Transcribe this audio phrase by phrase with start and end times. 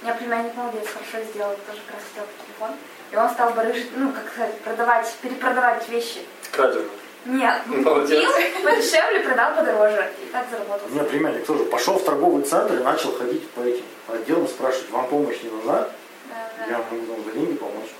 [0.00, 2.70] У меня племянник молодец, хорошо сделал, тоже как раз хотел телефон.
[3.10, 6.20] И он стал барыжить, ну, как сказать, продавать, перепродавать вещи.
[6.52, 6.88] Краденый.
[7.24, 8.24] Нет, Молодец.
[8.24, 10.12] купил подешевле, продал подороже.
[10.22, 10.86] И так заработал.
[10.88, 14.90] У меня племянник тоже пошел в торговый центр и начал ходить по этим отделам, спрашивать,
[14.90, 15.88] вам помощь не нужна?
[16.28, 16.70] Да, да.
[16.70, 17.90] Я могу вам за деньги помочь.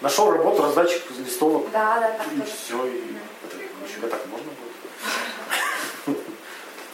[0.00, 1.70] Нашел работу, раздатчик листовок.
[1.70, 2.50] Да, да, так И тоже.
[2.50, 2.96] все, и
[3.44, 4.50] это, ну, еще так можно
[6.06, 6.18] будет.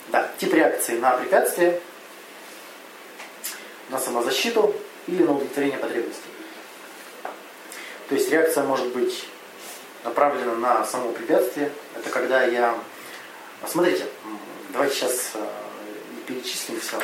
[0.08, 1.80] Да, тип реакции на препятствие,
[3.90, 4.74] на самозащиту
[5.06, 6.30] или на удовлетворение потребностей.
[8.08, 9.26] То есть реакция может быть
[10.04, 11.70] направлена на само препятствие.
[11.96, 12.74] Это когда я...
[13.66, 14.06] Смотрите,
[14.70, 15.46] давайте сейчас э,
[16.26, 16.98] перечислим все.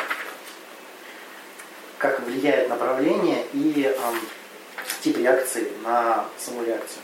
[1.99, 3.95] Как влияет направление и
[5.03, 7.03] тип реакции на саму реакцию.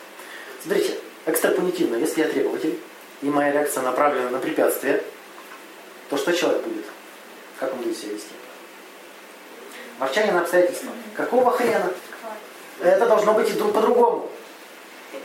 [0.62, 2.78] Смотрите, экстрапонитивно, если я требователь,
[3.22, 5.02] и моя реакция направлена на препятствие,
[6.08, 6.86] то что человек будет?
[7.58, 8.30] Как он будет себя вести?
[10.00, 10.88] Ворчание на обстоятельства.
[11.14, 11.92] Какого хрена?
[12.80, 14.30] Это должно быть и друг по-другому.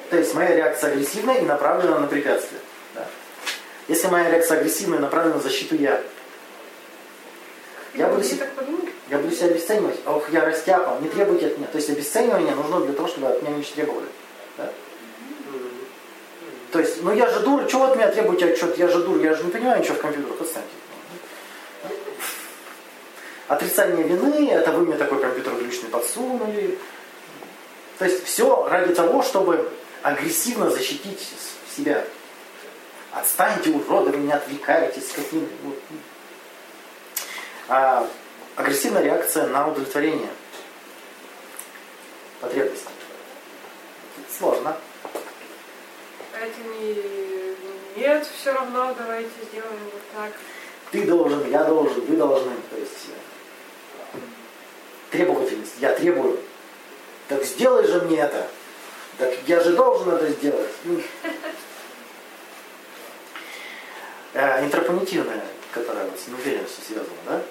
[0.09, 2.59] То есть моя реакция агрессивная и направлена на препятствие.
[2.93, 3.07] Да?
[3.87, 6.01] Если моя реакция агрессивная и направлена на защиту я,
[7.93, 8.89] я буду, Люди се- так подумали?
[9.09, 9.97] я буду себя обесценивать.
[10.05, 11.67] Ох, я растяпа, не требуйте от меня.
[11.67, 14.07] То есть обесценивание нужно для того, чтобы от меня ничего требовали.
[14.57, 14.69] Да?
[16.73, 18.77] То есть, ну я же дура, чего вы от меня требуете отчет?
[18.77, 20.67] Я же дура, я же не понимаю ничего в компьютерах, отстаньте.
[23.47, 26.77] Отрицание вины, это вы мне такой компьютер глючный подсунули.
[27.99, 29.71] То есть все ради того, чтобы
[30.01, 31.27] агрессивно защитить
[31.75, 32.03] себя.
[33.11, 35.47] Отстаньте, уроды, вы меня отвлекаете, скотины.
[35.63, 35.77] Вот.
[37.67, 38.07] А,
[38.55, 40.29] агрессивная реакция на удовлетворение
[42.41, 42.89] потребностей.
[44.37, 44.75] Сложно.
[46.33, 47.15] Это не...
[47.95, 50.31] Нет, все равно, давайте сделаем вот так.
[50.91, 52.51] Ты должен, я должен, вы должны.
[52.69, 53.24] То есть э,
[55.15, 55.75] требовательность.
[55.79, 56.39] Я требую.
[57.27, 58.47] Так сделай же мне это.
[59.17, 60.69] Так я же должен это сделать.
[60.83, 61.01] Ну.
[64.33, 67.41] Э, Интропонитивная, которая вот с неуверенностью связана, да?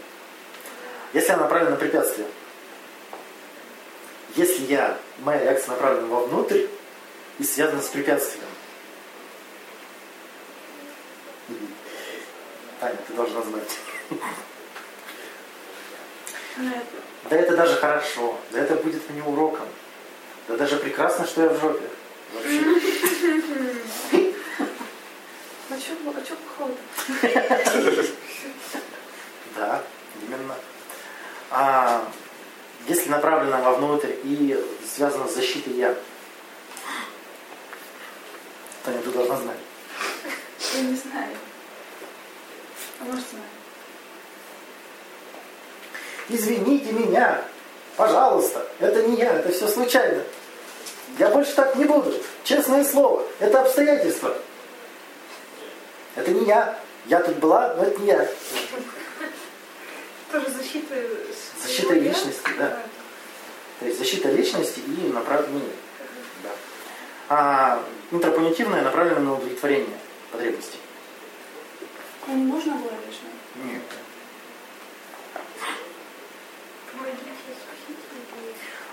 [1.15, 2.27] Если она направлена на препятствие,
[4.37, 6.67] если я, моя реакция направлена вовнутрь
[7.39, 8.45] и связана с препятствием,
[12.81, 13.79] Таня, ты должна знать.
[16.57, 19.67] Да это даже хорошо, да это будет мне уроком.
[20.47, 21.89] Да даже прекрасно, что я в жопе.
[22.35, 22.61] Вообще.
[25.71, 26.77] А что а чё плохого
[29.57, 29.83] Да,
[30.23, 30.55] именно.
[31.51, 32.09] А
[32.87, 34.63] если направлено вовнутрь и
[34.95, 35.97] связано с защитой я,
[38.85, 39.59] Таня, ты должна знать.
[40.75, 41.37] Я не знаю.
[43.01, 43.54] А может, знаю.
[46.29, 47.43] Извините меня,
[47.97, 50.23] пожалуйста, это не я, это все случайно.
[51.19, 52.13] Я больше так не буду.
[52.43, 54.35] Честное слово, это обстоятельства.
[56.15, 56.79] Это не я.
[57.07, 58.29] Я тут была, но это не я.
[60.33, 60.95] Тоже защита...
[61.63, 62.79] Защита личности, да.
[63.81, 65.75] То есть защита личности и направление.
[66.43, 66.51] Да.
[67.29, 69.99] А интропонитивное направлено на удовлетворение
[70.33, 70.79] потребностей.
[72.27, 73.73] Можно было лишнего.
[73.73, 73.83] Нет.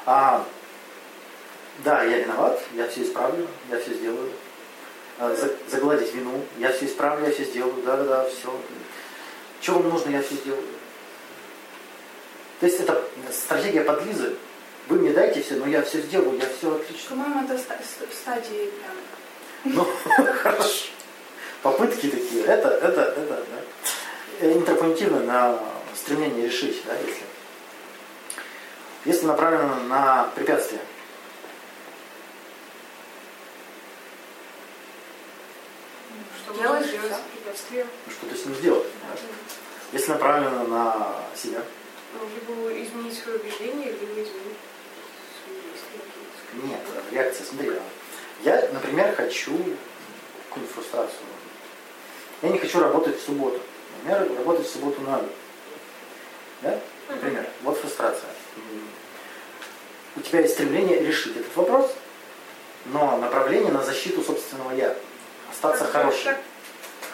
[0.06, 0.46] А,
[1.84, 4.32] да, я виноват, я все исправлю, я все сделаю.
[5.20, 8.54] А, за- загладить вину, я все исправлю, я все сделаю, да-да-да, все.
[9.62, 10.64] Что вам нужно, я все сделаю.
[12.60, 14.36] То есть это стратегия подлизы.
[14.88, 17.10] Вы мне дайте все, но я все сделаю, я все отлично.
[17.10, 19.76] По-моему, это ста- ст- стадии прям.
[19.76, 19.88] Ну,
[20.36, 20.86] хорошо.
[21.62, 23.62] Попытки такие, это, это, это, да.
[24.40, 25.60] Э, Интерпонитивно на
[25.96, 27.22] стремление решить, да, если.
[29.06, 30.82] Если направлено на препятствие.
[36.44, 37.88] Что Делаешь с препятствием?
[38.06, 38.88] Ну, что-то с ним сделать.
[39.02, 39.20] да.
[39.94, 41.62] Если направлено на себя.
[42.14, 44.44] Ну, либо изменить свое убеждение, либо изменить свои.
[46.64, 46.80] Нет,
[47.12, 47.70] реакция, смотри.
[47.70, 47.82] а,
[48.44, 49.52] Я, например, хочу
[50.50, 51.20] какую-нибудь фрустрацию.
[52.42, 53.59] Я не хочу работать в субботу.
[54.04, 55.28] Например, работать в субботу надо.
[56.62, 56.80] Да?
[57.09, 58.30] Например, вот фрустрация.
[60.16, 61.91] У тебя есть стремление решить этот вопрос,
[62.85, 64.96] но направление на защиту собственного я.
[65.49, 66.23] Остаться Так, хорошим.
[66.25, 66.41] так,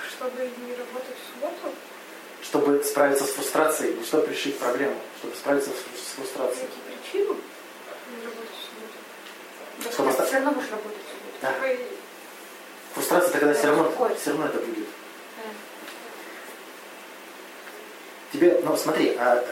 [0.10, 1.76] Чтобы не работать в субботу,
[2.44, 6.68] Чтобы справиться с фрустрацией, не чтобы решить проблему, чтобы справиться с фрустрацией.
[6.68, 7.36] какие причины
[8.18, 9.94] не работать в субботу?
[9.94, 10.98] Чтобы ты оста- все равно будешь работать.
[11.08, 11.40] сегодня.
[11.42, 11.52] Да.
[11.54, 11.80] Такой,
[12.94, 14.88] Фрустрация тогда все равно, все равно это будет.
[18.34, 19.44] Тебе, ну смотри, а,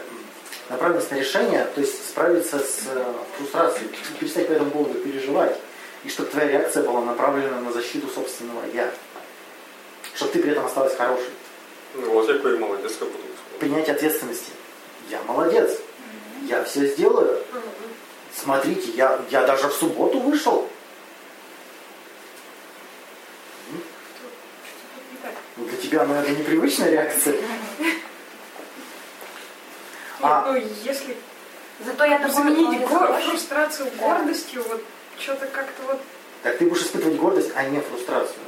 [0.68, 5.56] направленность на решение, то есть справиться с э, фрустрацией, перестать по этому поводу переживать,
[6.04, 8.90] и чтобы твоя реакция была направлена на защиту собственного «я».
[10.14, 11.30] Чтобы ты при этом осталась хорошей.
[11.94, 13.24] Ну, вот який молодець, как будто.
[13.58, 14.52] Принять ответственности.
[15.10, 15.78] Я молодец.
[16.48, 17.42] Я все сделаю.
[18.34, 20.68] Смотрите, я, я даже в субботу вышел.
[25.56, 27.36] Ну, для тебя, наверное, непривычная реакция.
[30.20, 30.44] А.
[30.46, 31.16] Ну, если
[31.84, 34.82] Зато я такой заменить гор- фрустрацию гордостью, вот
[35.18, 36.00] что-то как-то вот
[36.42, 38.38] Так ты будешь испытывать гордость, а не фрустрацию.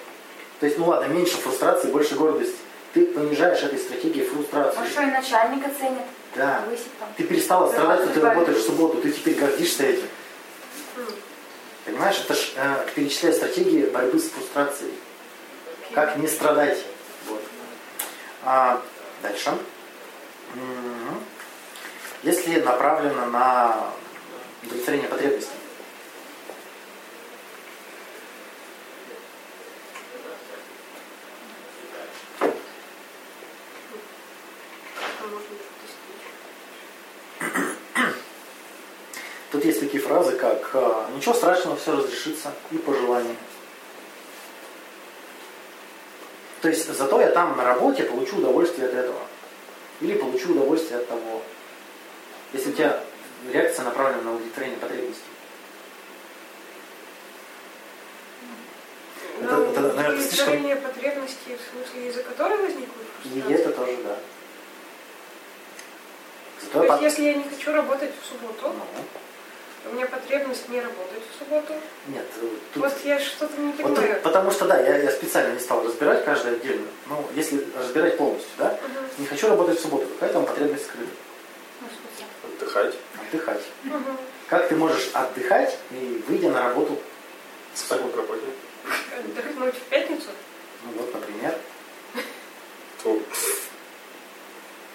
[0.60, 2.56] То есть, ну ладно, меньше фрустрации, больше гордости.
[2.94, 4.78] Ты понижаешь этой стратегией фрустрацию.
[4.80, 6.02] Может, что и начальник оценит,
[6.34, 6.62] Да.
[6.64, 7.08] повысит там.
[7.16, 10.08] Ты перестала страдать, что ты работаешь в субботу, ты теперь гордишься этим.
[11.84, 14.92] Понимаешь, это ж э, перечисляет стратегии борьбы с фрустрацией.
[15.92, 16.78] Как не страдать.
[17.26, 17.42] Вот.
[18.44, 18.82] А,
[19.22, 19.50] дальше.
[20.54, 21.22] Мгм.
[22.22, 23.92] Если направлено на
[24.64, 25.52] удовлетворение потребностей.
[39.50, 43.34] Тут есть такие фразы, как э, «ничего страшного, все разрешится» и «по желанию».
[46.60, 49.20] То есть зато я там на работе получу удовольствие от этого.
[50.00, 51.42] Или получу удовольствие от того.
[52.52, 53.00] Если у тебя
[53.52, 55.22] реакция направлена на удовлетворение потребностей.
[59.40, 63.96] Это- Ну, это, наверное, слишком- удовлетворение потребностей, в смысле, из-за которой возникла И это тоже,
[64.04, 64.16] да.
[66.60, 68.74] Зато То есть, если я не хочу работать в субботу,
[69.84, 71.72] Ну, у меня потребность не работать в субботу,
[72.08, 72.82] Нет, э, тут...
[72.82, 74.14] вот я что-то не Вот понимаю.
[74.14, 76.86] тут- потому что, да, я, я специально не стал разбирать каждое отдельно.
[77.06, 79.08] Ну, если разбирать полностью, да, Мгм.
[79.18, 81.10] не хочу работать в субботу, какая там потребность скрыта?
[82.68, 82.94] В.
[83.14, 83.28] Отдыхать.
[83.28, 83.62] Отдыхать.
[83.84, 84.16] Мгм.
[84.48, 86.98] Как ты можешь отдыхать и выйдя на работу
[87.74, 88.08] в субботу?
[88.08, 88.42] на работе.
[89.18, 90.28] Отдохнуть в пятницу?
[90.84, 91.54] Ну вот, например.
[93.02, 93.18] То...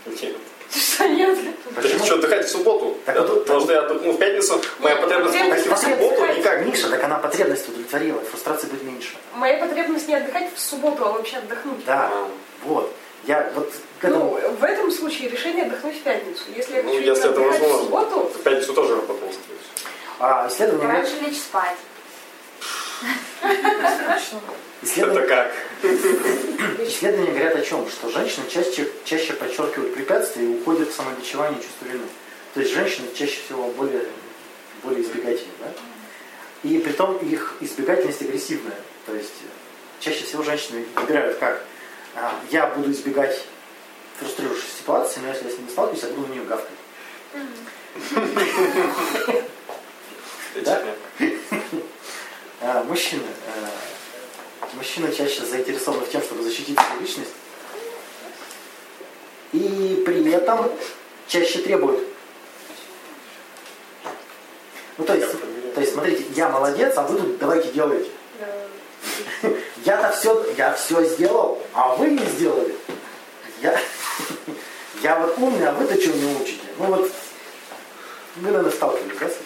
[0.05, 0.35] Нет.
[0.71, 1.37] Что нет?
[1.75, 2.03] Почему?
[2.05, 2.97] Что, отдыхать в субботу?
[3.05, 6.01] Так Это- вот- Потому что я отдохну в пятницу, моя Нет, потребность потребность отдохнуть в
[6.01, 6.65] субботу никак.
[6.65, 9.15] Миша, так она потребность удовлетворила, фрустрации будет меньше.
[9.35, 11.85] Моя потребность не отдыхать в субботу, а вообще отдохнуть.
[11.85, 12.29] Да, А.
[12.65, 12.91] вот.
[13.25, 13.71] Я вот
[14.03, 16.43] Ну, в этом случае решение отдохнуть в пятницу.
[16.55, 17.83] Если я Ну, хочу если именно это отдыхать в возможно.
[17.83, 19.89] субботу, В пятницу тоже работал, скорее всего.
[20.19, 21.77] А, исследования говорят, Раньше лечь спать.
[24.81, 25.51] исследования, Это как?
[26.87, 27.89] исследования говорят о чем?
[27.89, 32.07] Что женщины чаще, чаще подчеркивают препятствия и уходят в самобичевание и чувство вины.
[32.53, 34.03] То есть женщины чаще всего более,
[34.83, 35.51] более избирательны.
[35.59, 35.71] Да?
[36.69, 38.77] И при том их избирательность агрессивная.
[39.05, 39.33] То есть
[39.99, 41.63] чаще всего женщины выбирают как
[42.15, 43.43] а, я буду избегать
[44.27, 46.69] ситуаций, но если я с ними сталкиваюсь, я буду на нее гавкать.
[50.63, 50.83] Да?
[52.61, 53.23] А, мужчины.
[53.23, 57.31] э, мужчины чаще заинтересованы в тем, чтобы защитить свою личность.
[59.51, 60.71] И при этом
[61.27, 62.07] чаще требуют.
[64.97, 65.31] Ну, то есть,
[65.73, 68.09] то есть, смотрите, я молодец, а вы тут давайте делайте.
[68.39, 69.49] да,
[69.85, 72.75] Я-то все, я все сделал, а вы не сделали.
[73.61, 73.79] Я,
[75.03, 76.61] я вот умный, а вы-то чего не учите?
[76.79, 77.11] Ну вот,
[78.37, 79.45] вы, наверное, сталкивались, да, с этим?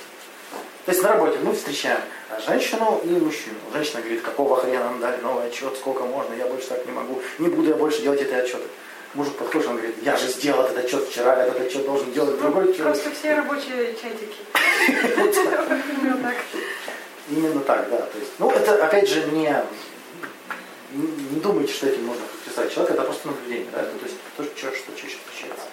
[0.86, 2.00] То есть на работе мы встречаем
[2.46, 3.58] женщину и мужчину.
[3.74, 7.22] Женщина говорит, какого хрена нам дали новый отчет, сколько можно, я больше так не могу,
[7.40, 8.64] не буду я больше делать эти отчеты.
[9.14, 12.74] Мужик подходит, он говорит, я же сделал этот отчет вчера, этот отчет должен делать другой
[12.74, 13.02] человек.
[13.02, 14.38] Просто все рабочие чатики.
[16.00, 16.36] Именно так.
[17.30, 17.98] Именно так, да.
[17.98, 19.54] То есть, ну, это, опять же, не,
[20.92, 24.18] не, не думайте, что этим можно подписать человека, это просто наблюдение, да, это, то есть
[24.38, 25.68] то, что, что чаще встречается.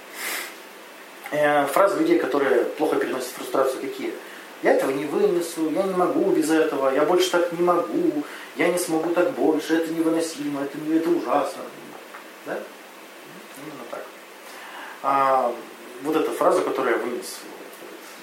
[1.30, 4.12] Э, фразы людей, которые плохо переносят фрустрацию, какие?
[4.62, 8.24] Я этого не вынесу, я не могу без этого, я больше так не могу,
[8.56, 11.62] я не смогу так больше, это невыносимо, это, не- это ужасно.
[12.46, 12.58] Да?
[13.58, 14.04] Именно так.
[15.02, 15.54] А,
[16.02, 17.38] вот эта фраза, которую я вынес,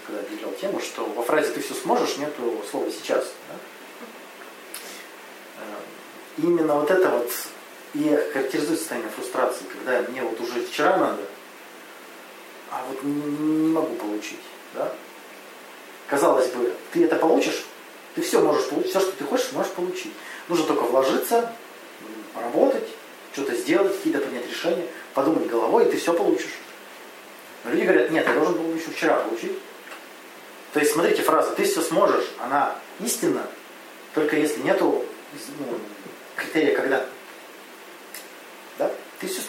[0.08, 3.26] когда объявлял тему, что во фразе «ты все сможешь» нету слова «сейчас».
[3.50, 3.56] да?
[6.42, 7.32] Именно вот это вот
[7.94, 11.22] и характеризует состояние фрустрации, когда мне вот уже вчера надо,
[12.72, 14.40] а вот не, могу получить.
[14.74, 14.92] Да?
[16.08, 17.66] Казалось бы, ты это получишь,
[18.16, 20.14] ты все можешь получить, все, что ты хочешь, можешь получить.
[20.48, 21.54] Нужно только вложиться,
[22.02, 22.88] м, поработать,
[23.34, 26.58] что-то сделать, какие-то принять решения, подумать головой, и ты все получишь.
[27.64, 29.58] Но люди говорят, нет, я должен был еще вчера получить.
[30.74, 33.46] То есть, смотрите, фраза «ты все сможешь», она истинна,
[34.14, 35.06] только если нету
[35.60, 35.78] ну,
[36.36, 37.06] критерия «когда».
[38.78, 38.92] Да?
[39.20, 39.42] Ты все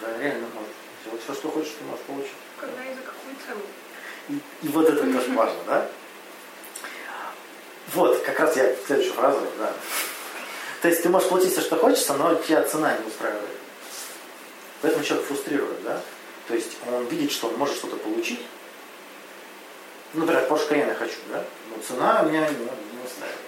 [0.00, 2.32] да, реально можешь сделать Все, что хочешь, ты можешь получить.
[2.58, 3.60] Когда и за какую цену?
[4.28, 5.88] И, и вот это тоже важно, да?
[7.94, 9.72] Вот, как раз я следующую фразу, да.
[10.82, 13.42] То есть ты можешь платить все, что хочется, но тебя цена не устраивает.
[14.82, 16.00] Поэтому человек фрустрирует, да?
[16.48, 18.40] То есть он видит, что он может что-то получить.
[20.14, 21.44] Ну, например, Porsche Cayenne я хочу, да?
[21.70, 23.40] Но цена меня не, не устраивает.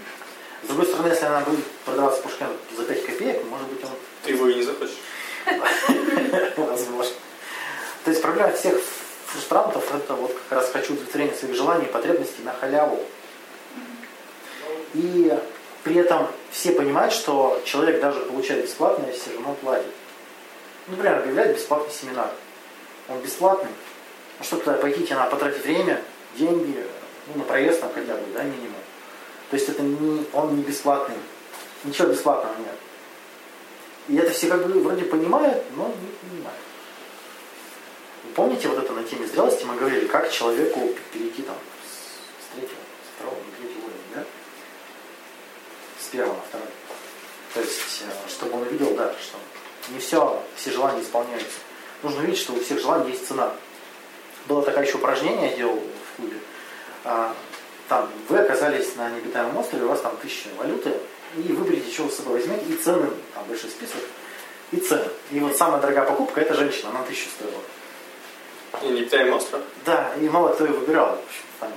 [0.62, 3.90] С другой стороны, если она будет продаваться Cayenne за 5 копеек, может быть, он
[4.24, 4.98] Ты его и не захочешь.
[6.56, 7.14] Возможно.
[8.04, 8.80] То есть проблема всех
[9.26, 13.00] фрустрантов это вот как раз хочу удовлетворение своих желаний и потребностей на халяву.
[14.94, 15.32] И
[15.84, 19.86] при этом все понимают, что человек даже получает бесплатное, все равно платит.
[20.86, 22.30] Ну, Например, объявляет бесплатный семинар.
[23.08, 23.70] Он бесплатный.
[24.38, 26.00] Ну что туда пойти, тебе надо потратить время,
[26.36, 26.84] деньги,
[27.26, 28.80] ну, на проезд там хотя бы, да, минимум.
[29.50, 31.16] То есть это не, он не бесплатный.
[31.84, 32.74] Ничего бесплатного нет.
[34.08, 36.60] И это все как бы вроде понимают, но не понимают.
[38.24, 42.78] Вы помните вот это на теме зрелости мы говорили, как человеку перейти там с, третьего,
[42.78, 44.24] с второго на третий уровень, да?
[46.00, 46.68] С первого на второй.
[47.54, 49.38] То есть, э, чтобы он увидел, да, что
[49.92, 51.58] не все, все желания исполняются.
[52.02, 53.52] Нужно видеть, что у всех желаний есть цена.
[54.46, 56.36] Было такое еще упражнение, я делал в клубе.
[57.04, 57.34] А,
[57.88, 60.94] Там вы оказались на необитаемом острове, у вас там тысяча валюты,
[61.36, 64.00] и выберите, что вы с собой возьмете, и цены, там большой список,
[64.72, 65.08] и цены.
[65.30, 67.62] И вот самая дорогая покупка это женщина, она тысячу стоила.
[68.82, 69.62] И не питаем остров?
[69.84, 71.08] Да, и мало кто ее выбирал.
[71.08, 71.72] В общем, там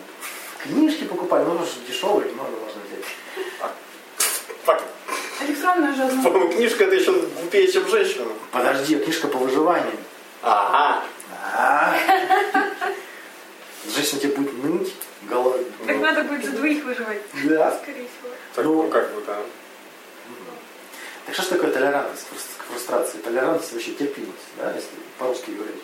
[0.64, 3.06] книжки покупали, ну, что дешевые, много можно взять.
[4.66, 4.84] Факт.
[5.42, 6.24] Электронная же одна.
[6.24, 8.26] По-моему, книжка это еще глупее, чем женщина.
[8.52, 9.98] Подожди, книжка по выживанию.
[10.44, 11.04] Ага.
[11.54, 11.96] А.
[13.96, 14.94] Женщина тебе будет ныть,
[15.24, 15.58] голова.
[15.88, 17.80] Так надо будет за двоих выживать, Да.
[17.82, 18.34] скорее всего.
[18.56, 19.38] Так, Ну, ну как бы, да.
[21.26, 22.26] Так что ж такое толерантность
[22.58, 23.18] к фрустрации?
[23.20, 25.82] Толерантность вообще терпимость, да, если по-русски говорить.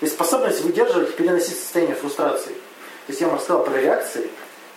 [0.00, 2.52] То есть способность выдерживать и переносить состояние фрустрации.
[2.52, 4.30] То есть я вам рассказал про реакции.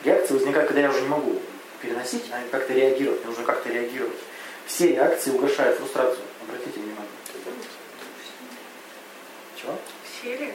[0.03, 1.39] Реакции возникают, когда я уже не могу
[1.81, 3.19] переносить, а как-то реагировать.
[3.19, 4.17] Мне нужно как-то реагировать.
[4.65, 6.23] Все реакции угошают фрустрацию.
[6.47, 7.07] Обратите внимание.
[9.55, 9.77] Чего?
[10.03, 10.53] Все ли?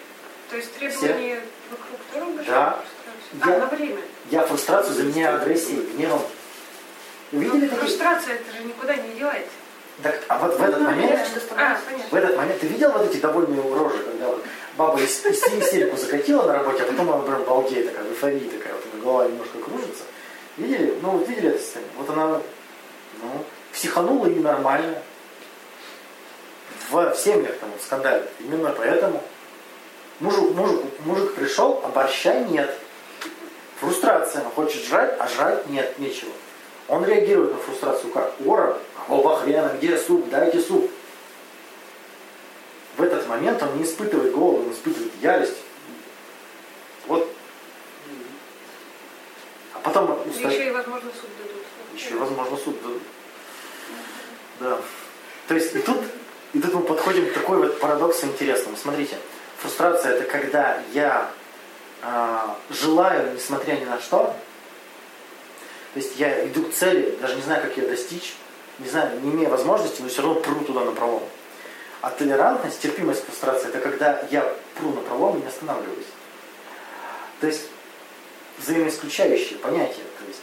[0.50, 2.84] То есть требования вокруг тоже угошают Да.
[3.33, 3.99] Я- А.
[4.30, 6.23] Я фрустрацию заменяю агрессией, гневом.
[7.33, 7.80] Увидели Но такие?
[7.80, 9.50] фрустрация это же никуда не девается.
[10.02, 11.21] Так, а вот в этот Ну, момент
[11.56, 11.78] А.
[12.11, 14.45] В этот момент ты видел вот эти довольные рожи, когда вот
[14.76, 18.50] баба ис- ис- истерику закатила на работе, а потом она прям балдеет такая, в эйфории
[18.50, 20.04] такая, вот голова немножко кружится.
[20.56, 20.99] Видели?
[21.02, 21.92] Ну вот видели это состояние?
[21.97, 22.40] Вот она,
[23.23, 24.99] ну, психанула и нормально.
[26.90, 28.23] В, в семьях там вот.
[28.40, 29.23] Именно поэтому
[30.21, 32.71] мужик, мужик, мужик пришел, а борща нет.
[33.80, 34.45] Фрустрация.
[34.45, 36.30] Он хочет жрать, а жрать нет, нечего.
[36.88, 38.35] Он реагирует на фрустрацию как?
[38.45, 40.90] Ора, какого хрена, где суп, дайте суп.
[42.97, 45.56] В этот момент он не испытывает голод, он испытывает ярость.
[47.06, 47.28] Вот.
[49.75, 50.52] А потом устать.
[50.52, 51.62] Еще и, возможно, суд дадут.
[51.95, 53.02] Еще, возможно, суд дадут.
[54.61, 54.78] Да.
[55.49, 55.99] То есть и тут,
[56.54, 58.76] и тут мы подходим к такой вот парадоксу интересному.
[58.76, 59.18] Смотрите,
[59.59, 61.30] фрустрация это когда я
[62.70, 64.34] желаю, несмотря ни на что,
[65.94, 68.34] то есть я иду к цели, даже не знаю, как ее достичь,
[68.78, 71.22] не знаю, не имея возможности, но все равно пру туда на пролом.
[72.02, 76.06] А толерантность, терпимость к фрустрации, это когда я пру на пролом и не останавливаюсь.
[77.40, 77.62] То есть
[78.58, 80.02] взаимоисключающие понятия.
[80.18, 80.42] То есть,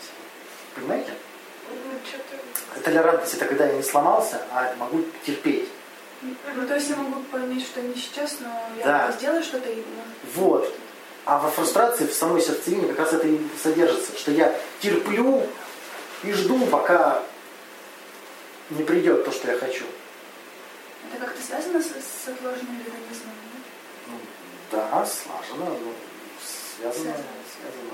[0.75, 1.11] понимаете?
[1.69, 1.75] Ну,
[2.07, 2.81] что-то...
[2.81, 5.69] Толерантность это когда я не сломался, а могу терпеть.
[6.21, 9.11] Ну, то есть я могу понять, что не сейчас, но я Да.
[9.11, 9.75] сделаю что-то и...
[9.75, 9.83] ну,
[10.35, 10.73] Вот.
[11.25, 15.47] А во фрустрации в самой сердцевине как раз это и содержится, что я терплю
[16.23, 17.23] и жду, пока
[18.69, 19.85] не придет то, что я хочу.
[21.13, 23.63] Это как-то связано с, с отложенным нет?
[24.07, 24.13] Ну,
[24.71, 25.93] да, слажено, ну,
[26.77, 27.25] связано, Связано.
[27.55, 27.93] связано,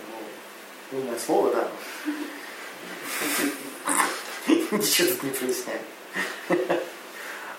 [0.92, 1.68] ну, умное слово, да.
[4.48, 5.82] Ничего тут не проясняет.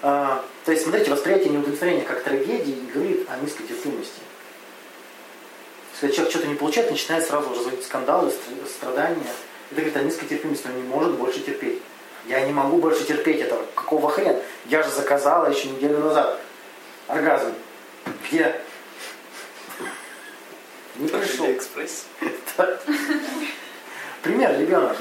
[0.03, 4.21] А, То есть, смотрите, восприятие неудовлетворения как трагедии говорит о низкой терпимости.
[6.03, 9.23] Если человек что-то не получает, начинает сразу разводить скандалы, стр- страдания.
[9.71, 11.81] Это говорит о низкой терпимости, он не может больше терпеть.
[12.27, 13.65] Я не могу больше терпеть этого.
[13.75, 14.41] Какого хрена?
[14.67, 16.39] Я же заказала еще неделю назад.
[17.07, 17.53] Оргазм.
[18.29, 18.61] Где?
[20.97, 21.47] Не пришел.
[21.51, 22.07] Экспресс.
[24.23, 24.97] Пример, ребенок.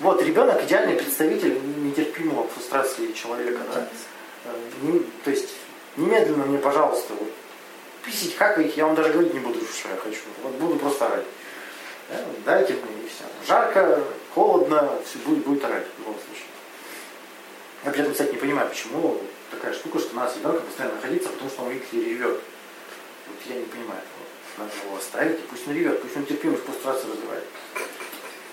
[0.00, 3.86] Вот, ребенок идеальный представитель нетерпимого фрустрации человека, да?
[4.46, 4.50] Э,
[4.82, 5.50] не- то есть,
[5.96, 7.30] немедленно мне, пожалуйста, вот,
[8.04, 10.20] писить, какать, я вам даже говорить не буду, что я хочу.
[10.42, 11.24] Вот буду просто орать.
[12.08, 13.24] Да, Дайте мне и все.
[13.46, 14.02] Жарко,
[14.34, 16.46] холодно, все будет, будет орать в любом случае.
[17.84, 21.28] Я при этом, кстати, не понимаю, почему такая штука, что надо с ребенком постоянно находиться,
[21.30, 22.40] потому что он, видите ли, ревет.
[23.28, 24.22] Вот я не понимаю этого.
[24.58, 27.44] Надо его оставить, и пусть он ревет, пусть он терпимость фрустрацию развивает.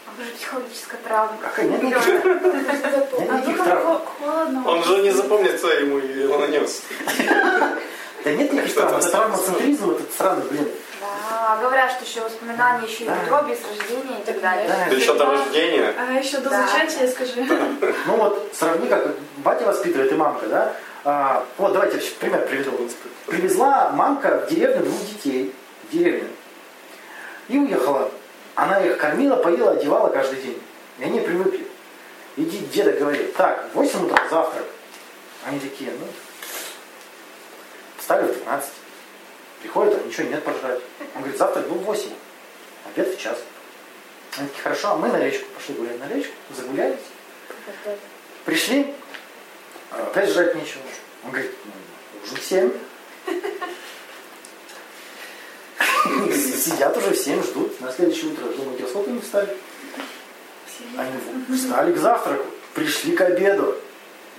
[0.07, 1.37] А вы же психологическая травма.
[1.41, 1.67] Какая?
[1.67, 4.67] Нет Нет А никаких травм.
[4.67, 6.83] он же не запомнит, кто ему его нанес.
[8.23, 8.95] Да нет никаких травм.
[8.97, 10.67] Это травмоцентризм, этот странный, блин.
[11.29, 13.15] Да, говорят, что еще воспоминания еще и Да.
[13.15, 14.67] в утробе, с рождения и так далее.
[14.67, 14.75] Да.
[14.89, 15.93] Да еще до рождения.
[15.97, 16.67] А еще до Да.
[16.67, 17.45] зачатия скажи.
[18.05, 19.07] Ну вот, сравни, как
[19.37, 20.75] батя воспитывает и мамка, да?
[21.05, 22.71] А, вот, давайте пример приведу.
[23.27, 25.55] Привезла мамка в деревню двух детей,
[25.87, 26.29] в деревню,
[27.47, 28.11] и уехала.
[28.55, 30.61] Она их кормила, поила, одевала каждый день.
[30.97, 31.65] И они привыкли.
[32.35, 34.65] И ди- деда говорит, так, в 8 утра завтрак.
[35.45, 36.05] Они такие, ну,
[38.09, 38.71] встали в 15.
[39.61, 40.79] Приходят, а ничего нет пожрать.
[41.13, 42.09] Он говорит, завтрак был в 8,
[42.87, 43.37] обед в час.
[44.35, 46.97] Они такие, хорошо, а мы на речку пошли гулять на речку, загулялись.
[48.45, 48.95] Пришли,
[49.91, 50.81] опять жрать нечего.
[51.23, 51.71] Он говорит, ну,
[52.23, 52.71] уже в семь.
[56.57, 57.79] Сидят уже в семь, ждут.
[57.79, 59.55] На следующее утро думаете, во сколько они встали?
[60.97, 61.11] Они
[61.55, 63.77] встали к завтраку, пришли к обеду.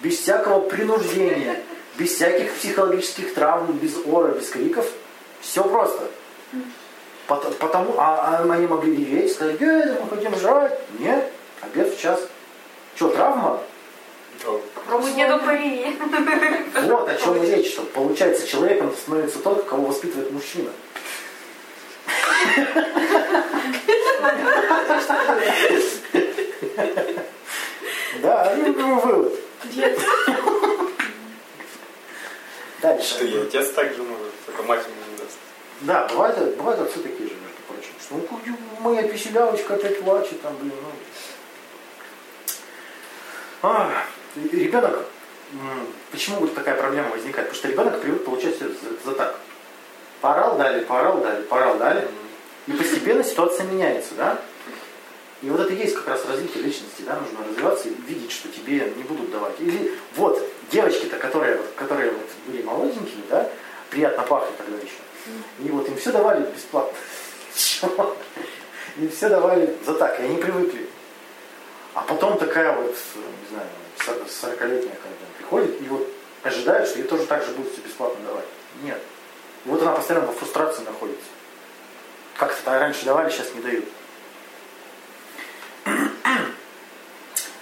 [0.02, 1.62] Без всякого принуждения,
[2.00, 4.86] без всяких психологических травм, без ора, без криков.
[5.42, 6.08] Все просто.
[7.26, 10.80] Пот- Потому, а, а они могли реветь, сказать, дядя, мы хотим жрать.
[10.98, 11.30] Нет,
[11.60, 12.20] обед в час.
[12.96, 13.60] Что, травма?
[14.74, 15.94] Попробуй деду повели.
[16.88, 20.70] Вот о чем речь, что получается человеком становится тот, кого воспитывает мужчина.
[28.22, 29.34] Да, вывод.
[32.80, 33.14] Дальше.
[33.14, 35.38] Что и отец так же может, только мать ему не даст.
[35.82, 37.92] Да, бывают, бывают отцы такие же, между прочим.
[38.00, 40.90] Что ну, моя писелявочка опять плачет, там, блин, ну.
[43.62, 44.04] А,
[44.52, 45.04] ребенок,
[46.10, 47.48] почему вот такая проблема возникает?
[47.48, 49.38] Потому что ребенок привык получать всё за, за так.
[50.20, 52.08] Поорал, дали, поорал, дали, поорал, дали.
[52.66, 54.38] И постепенно ситуация меняется, да?
[55.42, 58.48] И вот это и есть как раз развитие личности, да, нужно развиваться и видеть, что
[58.48, 59.58] тебе не будут давать.
[59.58, 63.48] Или вот девочки-то, которые, вот- которые вот были молоденькими, да,
[63.90, 64.96] приятно пахли тогда еще.
[65.60, 66.96] И вот им все давали бесплатно.
[68.96, 70.88] Им все давали за так, и они привыкли.
[71.94, 76.08] А потом такая вот, не знаю, 40-летняя когда приходит и вот
[76.42, 78.46] ожидает, что ей тоже так же будут все бесплатно давать.
[78.82, 79.00] Нет.
[79.66, 81.26] И вот она постоянно во фрустрации находится.
[82.38, 83.84] Как-то раньше давали, сейчас не дают.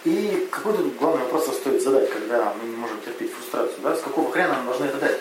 [0.09, 3.95] И какой тут главный вопрос стоит задать, когда мы не можем терпеть фрустрацию, да?
[3.95, 5.21] С какого хрена нам должны это дать?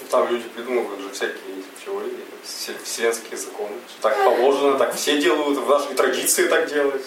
[0.00, 3.76] Ну, Там люди придумывают же всякие эти теории, все- вселенские законы.
[3.88, 7.06] Что так положено, так все делают, в нашей традиции так делать.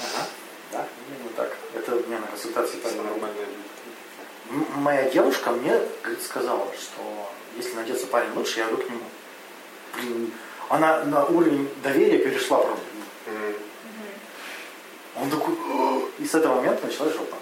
[0.00, 0.26] Ага.
[0.70, 1.56] Да, именно так.
[1.74, 3.46] Это у меня на консультации так нормальные
[4.76, 9.02] Моя девушка мне говорит, сказала, что если найдется парень лучше, я иду к нему.
[10.68, 12.84] Она на уровень доверия перешла просто.
[13.26, 13.54] М.
[15.22, 15.54] Он такой,
[16.18, 17.36] и с этого момента началась жопа.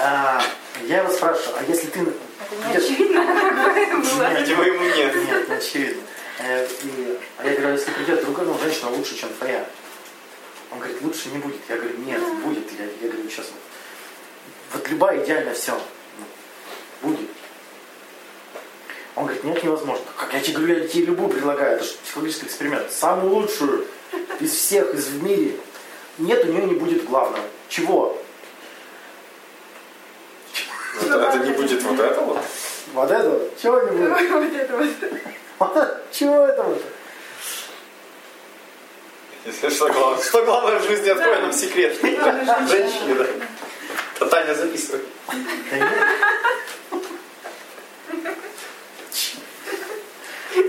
[0.00, 0.42] А,
[0.86, 2.00] я его спрашиваю, а если ты...
[2.00, 3.24] Это не очевидно.
[3.24, 4.40] Нет.
[4.40, 5.14] Видимо, ему нет.
[5.14, 6.02] Нет, не очевидно.
[6.38, 9.66] Э, и- а я говорю, а если придет другая ну, женщина лучше, чем твоя?
[10.72, 11.60] Он говорит, лучше не будет.
[11.68, 12.70] Я говорю, нет, будет.
[12.78, 13.60] Я, я говорю, сейчас вот,
[14.72, 15.78] вот любая идеально все.
[17.02, 17.28] Будет.
[19.42, 20.04] Говорит, нет, невозможно.
[20.16, 21.76] Как я тебе говорю, я тебе любую предлагаю.
[21.76, 22.90] Это же психологический эксперимент.
[22.90, 23.86] Самую лучшую
[24.38, 25.56] из всех, из в мире.
[26.18, 27.44] Нет, у нее не будет главного.
[27.68, 28.18] Чего?
[31.00, 32.38] Это, это не будет вот это вот.
[32.92, 33.40] Вот этого?
[33.62, 34.70] Чего не будет?
[35.58, 36.82] Вот Чего это вот?
[39.46, 41.96] Если что главное, что главное в жизни, открой нам секрет.
[42.02, 43.26] Женщине,
[44.18, 44.26] да.
[44.26, 45.00] Таня записывай.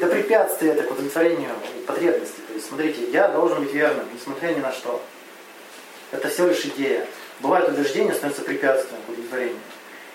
[0.01, 1.51] Это препятствие это к удовлетворению
[1.85, 2.41] потребностей.
[2.47, 4.99] То есть, смотрите, я должен быть верным, несмотря ни на что.
[6.09, 7.07] Это всего лишь идея.
[7.39, 9.59] Бывает убеждение становится препятствием к удовлетворению.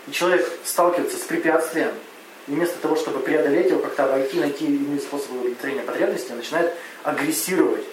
[0.09, 1.93] И человек сталкивается с препятствием,
[2.49, 6.75] и вместо того, чтобы преодолеть его, как-то обойти, найти иные способы удовлетворения потребностей, он начинает
[7.05, 7.85] агрессировать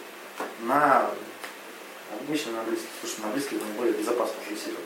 [0.61, 1.11] на
[2.21, 2.89] обычно на близких.
[2.89, 4.85] Потому что на близких наиболее безопасно агрессировать.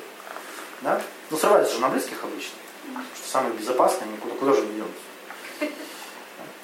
[0.82, 1.02] Да?
[1.30, 2.58] Ну, срывается же на близких обычно.
[2.86, 5.78] Потому что самые безопасные, никуда куда же не денутся.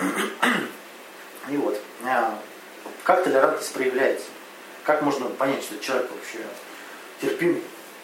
[1.50, 1.80] И вот.
[2.06, 2.40] а,
[3.04, 4.28] Как толерантность проявляется?
[4.84, 6.40] Как можно понять, что человек вообще
[7.22, 7.62] терпим,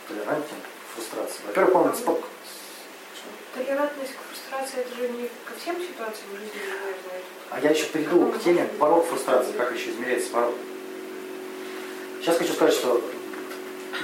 [0.08, 1.40] толерантен к фрустрации?
[1.48, 2.24] Во-первых, он спок...
[3.54, 7.22] Толерантность к фрустрации, это же не ко всем ситуациям в жизни, наверное.
[7.50, 10.54] А я еще перейду к теме порог фрустрации, как еще измеряется порог.
[12.22, 13.02] Сейчас хочу сказать, что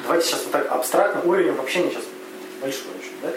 [0.03, 2.03] давайте сейчас вот так абстрактно, уровень общения сейчас
[2.59, 3.29] большой очень, да?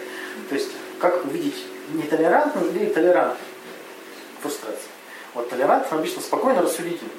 [0.49, 0.69] То есть,
[0.99, 3.48] как увидеть нетолерантный или толерантный
[4.41, 4.91] фрустрация.
[5.33, 7.11] Вот толерантный обычно спокойно рассудительный,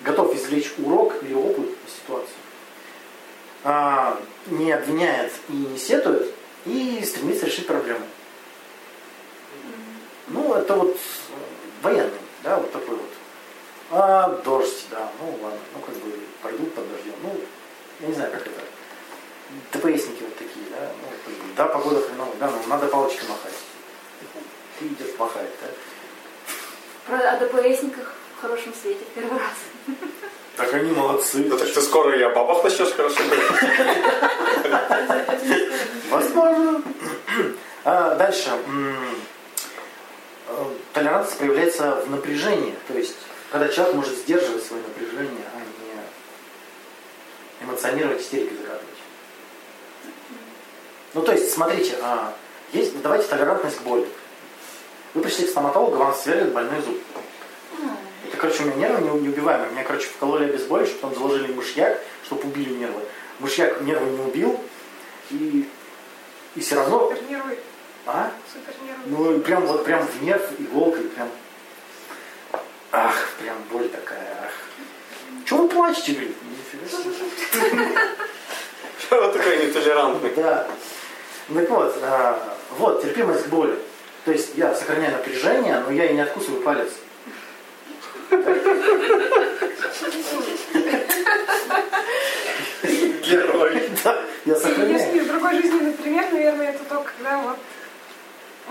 [0.00, 2.34] готов извлечь урок или опыт из ситуации,
[3.62, 8.04] а, не обвиняет и не сетует, и стремится решить проблему.
[10.28, 10.96] Ну, это вот
[11.82, 12.10] военный,
[12.42, 13.10] да, вот такой вот.
[13.90, 17.14] А, дождь, да, ну ладно, ну как бы пойдут под дождем.
[17.22, 17.40] Ну,
[18.00, 18.60] я не знаю, как это.
[19.72, 23.52] ДПСники вот такие, да, ну, да, погода хреновая, да, ну надо палочкой махать.
[24.78, 25.68] Ты идет махает, да.
[27.10, 29.50] Про о ДПСниках в хорошем свете первый раз.
[30.56, 31.38] Так они молодцы.
[31.38, 33.50] Ну так ты скоро и о бабах начнешь хорошо говорить.
[36.08, 36.82] Возможно.
[37.84, 38.50] А, дальше.
[40.46, 42.76] Э, Толерантность проявляется в напряжении.
[42.86, 43.16] То есть,
[43.50, 45.64] когда человек может сдерживать свое напряжение, а не
[47.66, 48.86] эмоционировать, истерикой закатывать.
[51.14, 52.34] Ну, то есть, смотрите, а,
[52.72, 54.06] есть, давайте толерантность к боли.
[55.14, 56.96] Вы пришли к стоматологу, вам сверлит больной зуб.
[58.26, 59.70] Это, короче, у меня нервы не, неубиваемые.
[59.72, 63.00] Меня, короче, вкололи обезболивающее, потом заложили мышьяк, чтобы убили нервы.
[63.40, 64.60] Мышьяк нервы не убил,
[65.30, 65.68] и,
[66.54, 67.08] и все равно...
[67.08, 67.58] Супер нервы.
[68.06, 68.30] А?
[68.52, 69.02] Супер нервы.
[69.06, 71.28] Ну, и прям вот прям в нерв иголкой, прям...
[72.92, 74.52] Ах, прям боль такая, ах.
[75.44, 76.28] Чего вы плачете, себе.
[78.98, 80.32] Чего вы такой нетолерантный?
[80.36, 80.68] Да.
[81.52, 83.76] Так вот, а, вот, терпимость к боли.
[84.30, 86.88] То есть я сохраняю напряжение, но я и не откусываю палец.
[93.24, 93.90] Герой.
[94.04, 94.92] Да, я сохраняю.
[94.92, 97.58] Если в другой жизни, например, наверное, это то, когда вот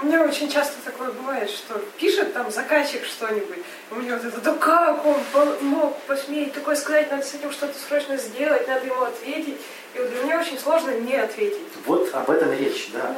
[0.01, 3.59] у меня очень часто такое бывает, что пишет там заказчик что-нибудь,
[3.91, 5.17] у меня вот это, да как он
[5.59, 9.57] мог посметь такое сказать, надо с этим что-то срочно сделать, надо ему ответить.
[9.93, 11.59] И вот для меня очень сложно не ответить.
[11.85, 13.13] Вот об этом речь, да.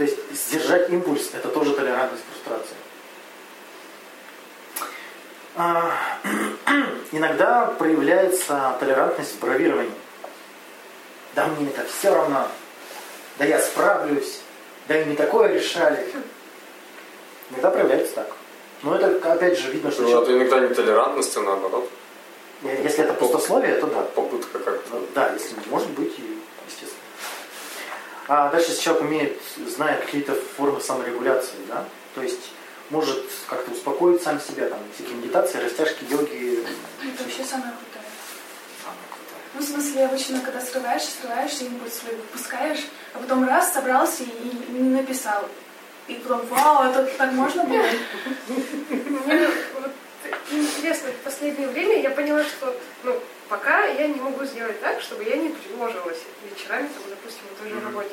[0.00, 2.74] То есть сдержать импульс– это тоже толерантность фрустрации.
[5.56, 5.92] А,
[7.12, 9.92] иногда проявляется толерантность в бравировании.
[11.34, 12.48] Да мне это все равно.
[13.36, 14.40] Да я справлюсь.
[14.88, 16.02] Да и не такое решали.
[17.50, 18.32] Иногда проявляется так.
[18.82, 21.90] Но это, опять же, видно, что Ну, человек- это иногда нетолерантность, а наоборот.
[22.62, 24.00] если это пустословие, то да.
[24.14, 24.94] Попытка как-то.
[24.94, 26.18] Ну, Да, если может быть.
[28.32, 32.52] А дальше, если человек умеет, знает какие-то формы саморегуляции, да, то есть
[32.88, 36.64] может как-то успокоить сам себя, там, всякие медитации, растяжки, йоги.
[37.02, 38.04] Это вообще самое крутое.
[38.84, 39.42] Самое крутое.
[39.54, 44.28] Ну, в смысле, обычно, когда срываешь, срываешь, импульс свой выпускаешь, а потом раз, собрался и,
[44.28, 45.48] и написал.
[46.06, 47.82] И потом, вау, это так можно было?
[49.80, 49.90] Вот
[50.52, 55.24] интересно, в последнее время я поняла, что ну, пока я не могу сделать так, чтобы
[55.24, 58.10] я не тревожилась вечерами, там, допустим, той же работе.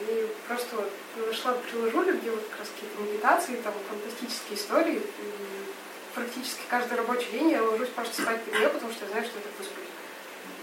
[0.00, 0.90] И просто вот
[1.26, 4.96] нашла приложули, где вот как раз какие-то медитации, там фантастические истории.
[4.96, 9.24] И практически каждый рабочий день я ложусь просто спать под нее, потому что я знаю,
[9.24, 9.88] что я так высплюсь.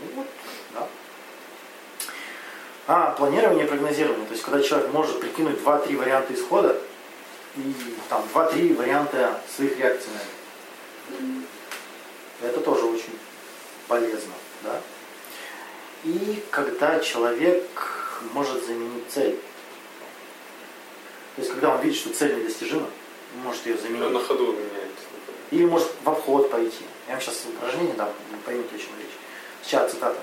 [0.02, 0.28] Ну вот,
[0.74, 0.88] да.
[2.88, 4.26] А, планирование и прогнозирование.
[4.28, 6.80] То есть, когда человек может прикинуть 2-3 варианта исхода
[7.58, 7.74] и
[8.10, 10.36] там 2-3 варианта своих реакций на это.
[12.42, 13.18] Это тоже очень
[13.88, 14.35] полезно.
[16.06, 17.66] И когда человек
[18.34, 19.40] может заменить цель.
[21.36, 22.88] То есть, когда он видит, что цель недостижима,
[23.36, 24.12] он может ее заменить.
[24.12, 24.92] На ходу меняет.
[25.50, 26.84] Или может в обход пойти.
[27.08, 29.18] Я вам сейчас упражнение дам, вы поймете, о чем речь.
[29.64, 30.20] Сейчас цитата.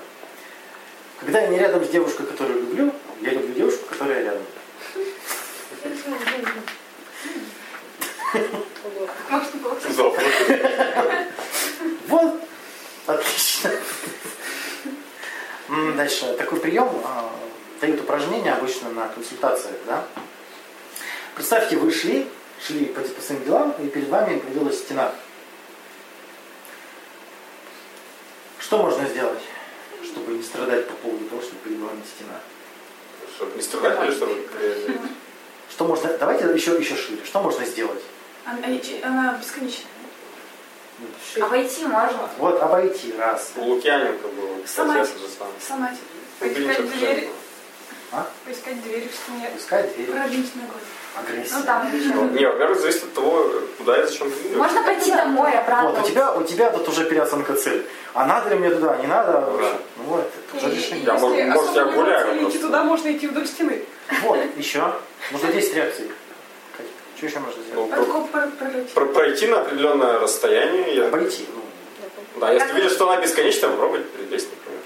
[1.19, 4.43] Когда я не рядом с девушкой, которую люблю, я люблю девушку, которая рядом.
[9.29, 10.23] Можно было Завтра.
[12.07, 12.41] Вот.
[13.05, 13.71] Отлично.
[15.93, 16.35] М, Дальше.
[16.37, 17.29] Такой прием а,
[17.79, 19.75] дают упражнения обычно на консультациях.
[19.85, 20.03] Да?
[21.35, 22.27] Представьте, вы шли,
[22.65, 25.11] шли по, по своим делам, и перед вами появилась стена.
[28.59, 29.41] Что можно сделать,
[30.03, 32.39] чтобы не страдать по поводу того, что перед вами стена?
[33.35, 35.01] Чтобы не страдать или чтобы преодолеть?
[35.69, 37.23] Что можно, давайте еще, еще шире.
[37.23, 38.01] Что можно сделать?
[38.45, 38.67] Она,
[39.03, 39.92] она бесконечная.
[41.41, 42.29] Обойти можно.
[42.37, 43.51] Вот обойти раз.
[43.55, 45.55] У Лукьяненко было, кстати, Сама- это же самое.
[45.67, 45.97] Сломать.
[46.39, 47.27] Поискать жалко.
[48.15, 48.27] А?
[48.45, 49.49] поискать дверь в стене.
[49.55, 50.11] Пускать дверь.
[50.11, 50.81] Пролить ногой.
[51.15, 51.55] Агрессия.
[51.57, 52.13] Ну там еще.
[52.13, 54.57] Ну, Не, во-первых, зависит от того, куда и зачем ты идешь.
[54.57, 55.89] Можно пойти домой, обратно.
[55.91, 57.85] Вот, у тебя, у тебя тут уже переоценка цели.
[58.13, 59.31] А надо ли мне туда, не надо?
[59.31, 59.77] Да.
[59.97, 61.05] Ну вот, это уже решение.
[61.05, 62.61] Я, может, Если я гуляю нацелить, просто.
[62.61, 63.83] туда можно идти вдоль стены.
[64.21, 64.93] Вот, еще.
[65.31, 66.11] Нужно 10 реакций.
[67.23, 67.89] Что еще можно Ну, сделать?
[67.91, 70.95] про- Подход про- про- пройти на определенное расстояние.
[70.95, 71.45] я- Обойти.
[71.55, 71.61] Ну,
[72.41, 74.81] Да, если ты видишь, что она бесконечная, попробуй перелезть, например.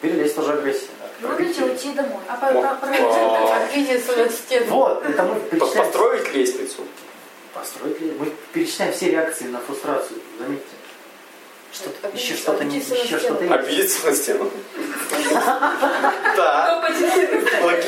[0.00, 0.86] Перелезть тоже агрессия.
[1.20, 1.28] да.
[1.28, 2.20] Любите уйти домой.
[2.28, 4.66] А про- про- про- Обидеться на стену.
[4.68, 5.86] Вот, это мы перечисляем.
[5.86, 6.82] Построить лестницу.
[7.52, 8.12] Построить ли?
[8.16, 10.66] Мы перечисляем все реакции на фрустрацию, заметьте.
[11.72, 13.18] Что-то, еще что-то не еще стену.
[13.20, 13.52] что-то есть.
[13.56, 14.50] Обидеться на стену.
[16.36, 16.88] Да.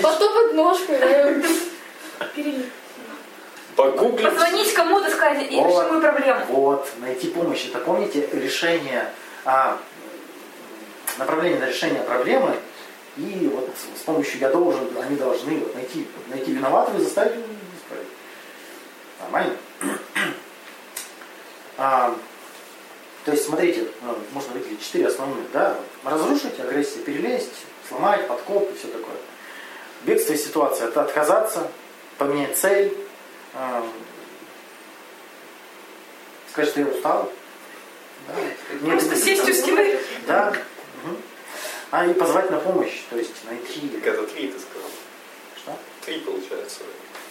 [0.02, 1.34] Потопать ножкой, да.
[3.76, 4.28] Погуглить.
[4.28, 5.68] Позвонить кому-то, сказать, и Вот.
[5.68, 6.44] реши мою проблему.
[6.48, 7.66] Вот, найти помощь.
[7.66, 9.10] Это помните решение,
[9.44, 9.78] а,
[11.18, 12.54] направление на решение проблемы.
[13.16, 17.44] И вот с, помощью я должен, они должны вот найти, найти виноватого и заставить его
[17.76, 18.08] исправить.
[19.20, 19.56] Нормально?
[21.78, 22.14] А,
[23.24, 25.76] то есть, смотрите, ну, можно выделить четыре основных, да?
[26.04, 29.16] Разрушить, агрессия, перелезть, сломать, подкоп и все такое.
[30.02, 31.68] Бегство из ситуации– это отказаться,
[32.18, 32.96] поменять цель,
[33.54, 33.86] а,
[36.50, 37.32] сказать, что я устал.
[38.28, 38.34] Да.
[38.82, 39.98] Нет, Просто сесть у стены.
[40.26, 40.52] Да.
[41.90, 44.88] А и позвать на помощь, то есть найти, Так это три, ты сказал.
[45.56, 45.78] что?
[46.06, 46.80] Три получается.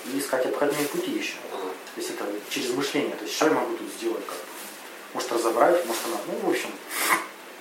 [0.06, 1.34] И искать обходные пути еще.
[1.52, 1.70] Ага.
[1.96, 3.16] То есть это через мышление.
[3.16, 4.38] То есть что я могу тут сделать как?
[5.14, 6.18] Может разобрать, может она.
[6.28, 6.70] Ну, в общем.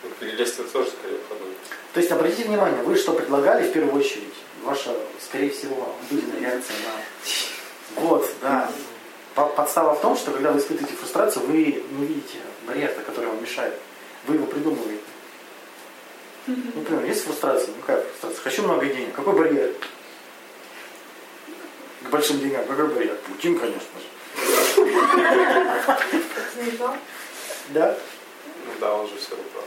[0.02, 1.54] Ну, Перелезть это тоже скорее входной.
[1.94, 4.34] То есть обратите внимание, вы что предлагали в первую очередь?
[4.62, 6.92] Ваша, скорее всего, обыденная реакция на...
[7.96, 8.70] Вот, да.
[9.34, 13.40] По- Подстава в том, что когда вы испытываете фрустрацию, вы не видите барьер, который вам
[13.40, 13.74] мешает.
[14.26, 15.02] Вы его придумываете.
[16.46, 17.68] Ну, например, есть фрустрация?
[17.68, 18.42] Ну как фрустрация?
[18.42, 19.14] Хочу много денег.
[19.14, 19.72] Какой барьер?
[22.02, 22.64] К большим деньгам.
[22.66, 23.14] Какой барьер?
[23.26, 24.06] Путин, конечно же.
[27.70, 27.96] Да?
[28.66, 29.64] Ну да, он же все прав.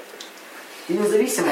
[0.90, 1.52] И независимо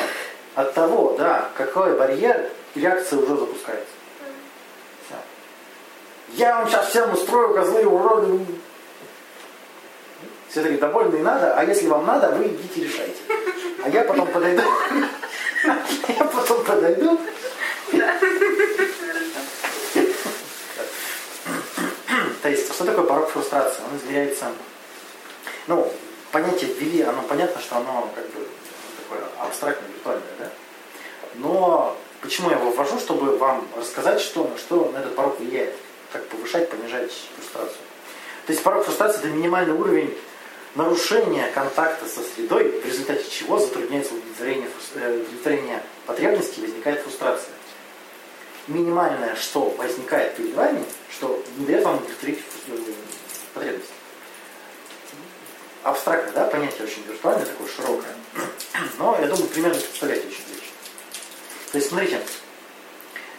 [0.55, 3.87] от того, да, какой барьер, реакция уже запускается.
[6.33, 8.45] Я вам сейчас всем устрою, козлы, уроды.
[10.49, 13.17] Все такие, да больно и надо, а если вам надо, вы идите решайте.
[13.83, 14.61] А я потом подойду.
[15.63, 17.19] Я потом подойду.
[22.41, 23.81] То есть, что такое порог фрустрации?
[23.89, 24.47] Он измеряется,
[25.67, 25.91] ну,
[26.31, 28.47] понятие ввели, оно понятно, что оно как бы
[29.03, 30.49] такое абстрактное, виртуальное, да?
[31.35, 35.75] Но почему я его ввожу, чтобы вам рассказать, что, что на этот порог влияет,
[36.11, 37.77] как повышать, понижать фрустрацию.
[38.45, 40.17] То есть порог фрустрации это минимальный уровень
[40.75, 47.53] нарушения контакта со средой, в результате чего затрудняется удовлетворение, э, удовлетворение потребностей, возникает фрустрация.
[48.67, 52.77] Минимальное, что возникает перед вами, что не дает вам удовлетворить э,
[53.53, 53.93] потребности.
[55.83, 58.15] Абстрактное, да, понятие очень виртуальное, такое широкое.
[58.99, 60.71] Но, я думаю, примерно представляете очень вещь.
[61.71, 62.21] То есть, смотрите,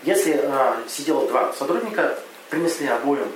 [0.02, 2.18] если э, сидело два сотрудника,
[2.52, 3.32] принесли обоим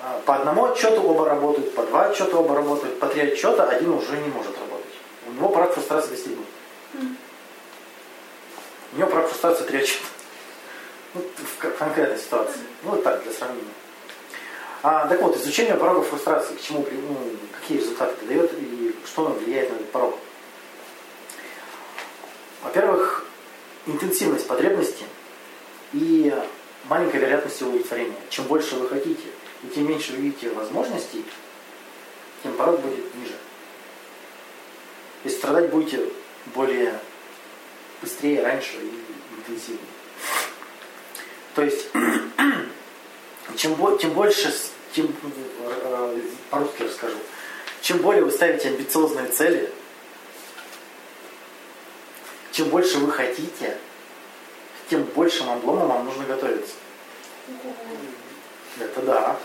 [0.00, 3.90] э, по одному отчету оба работают, по два отчета оба работают, по три отчета один
[3.90, 4.94] уже не может работать.
[5.28, 6.46] У него порог фрустрации достигнут.
[8.92, 10.06] У него порог фрустрации три отчета.
[11.12, 12.60] Ну, в конкретной ситуации.
[12.82, 13.74] Ну, вот так, для сравнения.
[14.82, 17.16] А, так вот, изучение порога фрустрации, к чему, ну,
[17.60, 20.16] какие результаты это дает и что оно влияет на этот порог.
[22.62, 23.26] Во-первых,
[23.86, 25.04] интенсивность потребности
[25.92, 26.34] и
[26.90, 28.16] маленькая вероятность его удовлетворения.
[28.28, 29.28] Чем больше вы хотите
[29.62, 31.24] и тем меньше вы видите возможностей,
[32.42, 33.34] тем порог будет ниже.
[35.24, 36.00] Есть страдать будете
[36.46, 36.98] более
[38.02, 39.78] быстрее, раньше и интенсивнее.
[41.54, 41.88] То есть
[43.56, 44.52] чем, тем больше,
[44.92, 45.14] тем,
[45.62, 47.18] э, по-русски расскажу,
[47.82, 49.70] чем более вы ставите амбициозные цели,
[52.50, 53.78] чем больше вы хотите,
[54.90, 56.74] тем большим обломом вам нужно готовиться.
[58.78, 59.36] Это да.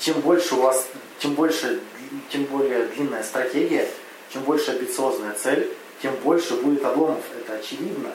[0.00, 0.86] Чем больше у вас,
[1.20, 1.80] тем больше,
[2.28, 3.88] тем более длинная стратегия,
[4.32, 7.22] чем больше амбициозная цель, тем больше будет обломов.
[7.38, 8.10] Это очевидно.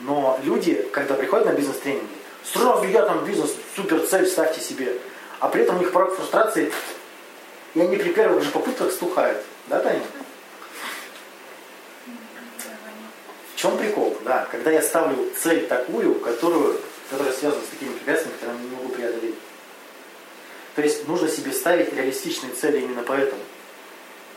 [0.00, 2.08] Но люди, когда приходят на бизнес-тренинги,
[2.42, 4.98] сразу я там бизнес, супер цель ставьте себе.
[5.38, 6.72] А при этом у них порог фрустрации,
[7.74, 9.38] и они при первых же попытках стухают.
[9.68, 10.02] Да, Таня?
[13.49, 14.16] В чем прикол?
[14.24, 18.76] Да, когда я ставлю цель такую, которую, которая связана с такими препятствиями, которые я не
[18.76, 19.34] могу преодолеть.
[20.76, 23.42] То есть нужно себе ставить реалистичные цели именно поэтому.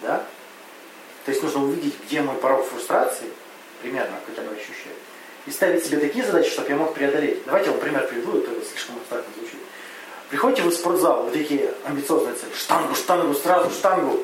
[0.02, 0.26] Да?
[1.26, 3.28] То есть нужно увидеть, где мой порог фрустрации,
[3.82, 4.98] примерно хотя бы ощущать,
[5.46, 7.46] и ставить себе такие задачи, чтобы я мог преодолеть.
[7.46, 9.60] Давайте я вам пример приведу, это слишком абстрактно звучит.
[10.30, 12.52] Приходите вы в спортзал, вот такие амбициозные цели.
[12.54, 14.22] Штангу, штангу, сразу штангу.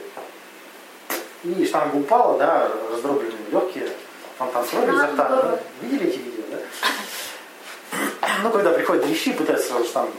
[1.46, 3.90] И штанга упала, да, раздробленные легкие,
[4.40, 5.60] фонтан крови изо рта.
[5.82, 8.00] Ну, Видели эти видео, да?
[8.44, 10.14] Ну, когда приходят дрищи пытаются сразу штангу,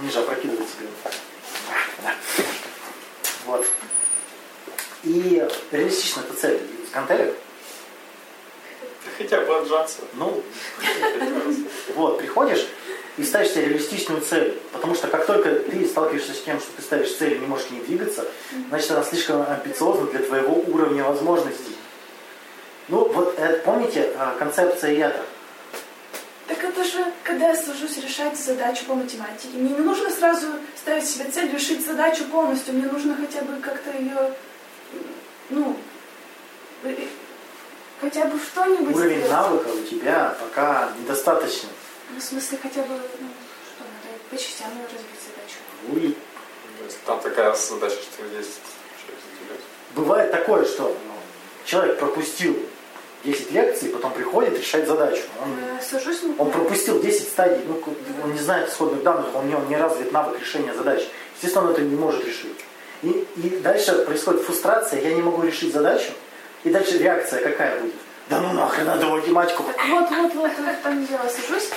[0.00, 0.88] они же опрокидывают себе.
[3.46, 3.66] Вот.
[5.02, 6.60] И реалистично эта цель.
[6.88, 7.34] С гантелек
[9.18, 9.98] хотя бы отжаться.
[10.14, 10.42] Ну,
[11.94, 12.66] вот, приходишь
[13.16, 14.60] и ставишь себе реалистичную цель.
[14.72, 17.66] Потому что как только ты сталкиваешься с тем, что ты ставишь цель и не можешь
[17.66, 18.24] к ней двигаться,
[18.68, 21.76] значит она слишком амбициозна для твоего уровня возможностей.
[22.88, 25.22] Ну, вот это, помните а, концепция ЯТа?
[26.46, 31.08] Так это же, когда я сажусь решать задачу по математике, мне не нужно сразу ставить
[31.08, 34.34] себе цель решить задачу полностью, мне нужно хотя бы как-то ее,
[35.48, 35.76] ну,
[36.82, 36.94] э,
[38.02, 39.32] хотя бы что-нибудь Уровень сделать.
[39.32, 41.70] навыка у тебя пока недостаточный.
[42.10, 43.28] Ну, в смысле, хотя бы, ну,
[43.66, 45.56] что, надо по частям разбить задачу.
[45.88, 45.98] Ну
[46.84, 48.60] есть Там такая задача, что есть
[49.94, 51.14] бывает такое, что ну,
[51.64, 52.56] человек пропустил
[53.24, 55.22] 10 лекций, потом приходит решать задачу.
[55.40, 57.82] Он, он пропустил 10 стадий, ну,
[58.22, 61.02] он не знает исходных данных, он не, он не развит навык решения задач.
[61.36, 62.56] Естественно, он это не может решить.
[63.02, 66.12] И, и дальше происходит фрустрация, я не могу решить задачу,
[66.64, 67.94] и дальше реакция какая будет?
[68.28, 69.62] Да ну нахрен надо математику.
[69.62, 71.28] Вот, вот, вот, вот там дело.
[71.28, 71.70] Сажусь,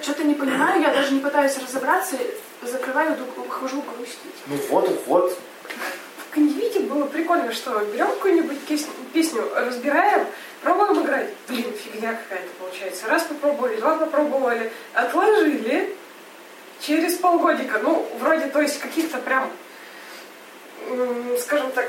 [0.00, 2.16] что-то не понимаю, я даже не пытаюсь разобраться,
[2.62, 4.18] закрываю, ухожу грустить.
[4.46, 5.38] Ну вот, вот.
[6.18, 6.34] В
[6.80, 8.58] было прикольно, что берем какую-нибудь
[9.12, 10.26] песню, разбираем,
[10.62, 11.28] пробуем играть.
[11.48, 13.06] Блин, фигня какая-то получается.
[13.08, 15.94] Раз попробовали, два попробовали, отложили.
[16.80, 19.48] Через полгодика, ну, вроде, то есть каких-то прям,
[21.38, 21.86] скажем так,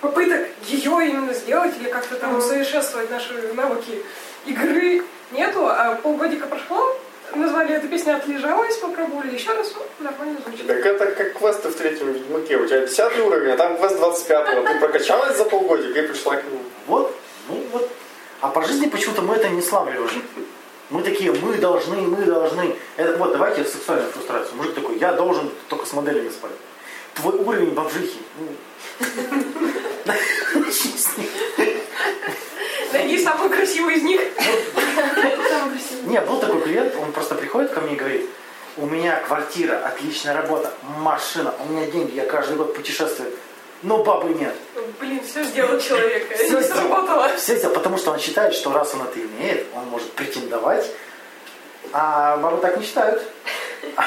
[0.00, 4.02] попыток ее именно сделать или как-то там усовершенствовать наши навыки
[4.46, 6.96] игры нету, а полгодика прошло,
[7.34, 10.66] назвали эту песню «Отлежалась», попробовали еще раз, ну, нормально звучит.
[10.66, 12.56] Так это как квесты в третьем Ведьмаке.
[12.56, 16.44] У тебя 10 уровень, а там квест 25 Ты прокачалась за полгодика и пришла к
[16.44, 16.60] нему.
[16.86, 17.14] Вот,
[17.48, 17.90] ну вот.
[18.40, 20.22] А по жизни почему-то мы это не славливаем.
[20.90, 22.76] Мы такие, мы должны, мы должны.
[22.96, 24.56] Это, вот, давайте сексуальную фрустрацию.
[24.56, 26.52] Мужик такой, я должен только с моделями спать.
[27.14, 28.20] Твой уровень бомжихи.
[28.38, 28.48] Ну,
[32.92, 34.20] Найди самую красивую из них.
[36.04, 38.26] Не, был такой клиент, он просто приходит ко мне и говорит,
[38.78, 43.30] у меня квартира, отличная работа, машина, у меня деньги, я каждый год путешествую,
[43.82, 44.54] но бабы нет.
[45.00, 46.80] Блин, все сделал человек, Всё не сделал.
[46.82, 47.28] сработало.
[47.36, 50.90] Все сделал, потому что он считает, что раз он это имеет, он может претендовать,
[51.92, 53.22] а бабы так не считают.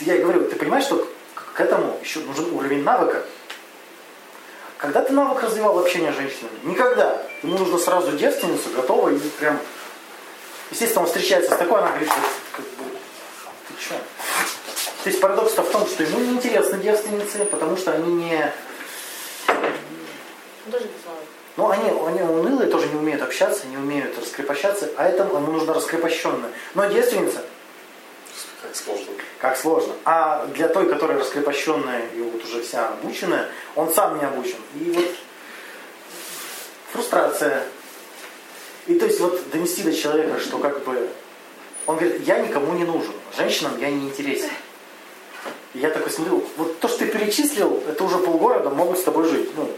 [0.00, 3.24] Я говорю, ты понимаешь, что к этому еще нужен уровень навыка.
[4.78, 6.58] Когда ты навык развивал общение с женщинами?
[6.64, 7.22] Никогда.
[7.42, 9.58] Ему нужно сразу девственницу, готово и прям...
[10.70, 12.10] Естественно, он встречается с такой, она говорит,
[13.80, 13.94] что?
[15.04, 18.52] То есть парадокс-то в том, что ему не интересны девственницы, потому что они не...
[20.70, 21.18] Тоже не знаю.
[21.56, 25.74] Ну, они, они унылые, тоже не умеют общаться, не умеют раскрепощаться, а этому ему нужно
[25.74, 26.50] раскрепощенное.
[26.74, 27.44] Но девственница,
[28.62, 29.12] Как сложно.
[29.38, 29.94] как сложно.
[30.04, 34.56] А для той, которая раскрепощенная и вот уже вся обученная, он сам не обучен.
[34.80, 35.06] И вот
[36.92, 37.62] фрустрация.
[38.86, 41.08] И то есть вот донести до человека, что как бы
[41.86, 44.50] он говорит, я никому не нужен, женщинам я не интересен.
[45.74, 49.28] И я такой смотрю, вот то, что ты перечислил, это уже полгорода могут с тобой
[49.28, 49.50] жить.
[49.56, 49.70] Ну,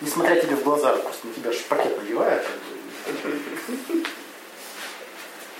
[0.00, 2.42] несмотря тебе в глаза, просто на тебя же пакет бы.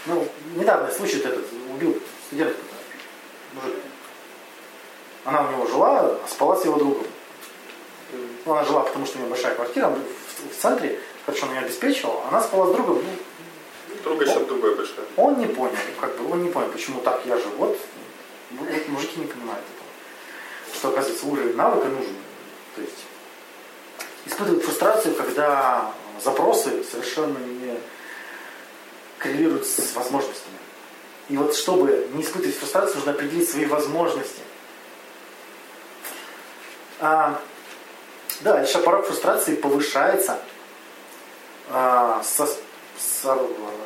[0.07, 2.61] Ну, недавно случай этот, убил студентку,
[3.55, 3.77] мужик.
[5.25, 7.07] Она у него жила, а спала с его другом.
[8.45, 11.61] Ну, она жила, потому что у нее большая квартира в, в центре, хорошо он ее
[11.61, 12.25] обеспечивал.
[12.29, 13.11] Она спала с другом, ну,
[14.03, 15.07] Друга еще другое большое.
[15.17, 17.45] он не понял, как бы, он не понял, почему так я же.
[17.57, 17.79] Вот,
[18.51, 20.75] ну, вот мужики не понимают этого.
[20.75, 22.17] Что, оказывается, уровень навыка нужен.
[22.75, 23.05] То есть
[24.27, 27.79] испытывают фрустрацию, когда запросы совершенно не
[29.19, 30.57] коррелируют с возможностями.
[31.29, 34.41] И вот чтобы не испытывать фрустрацию, нужно определить свои возможности.
[36.99, 37.41] А,
[38.41, 40.39] дальше порог фрустрации повышается
[41.71, 42.49] а, со,
[43.03, 43.39] с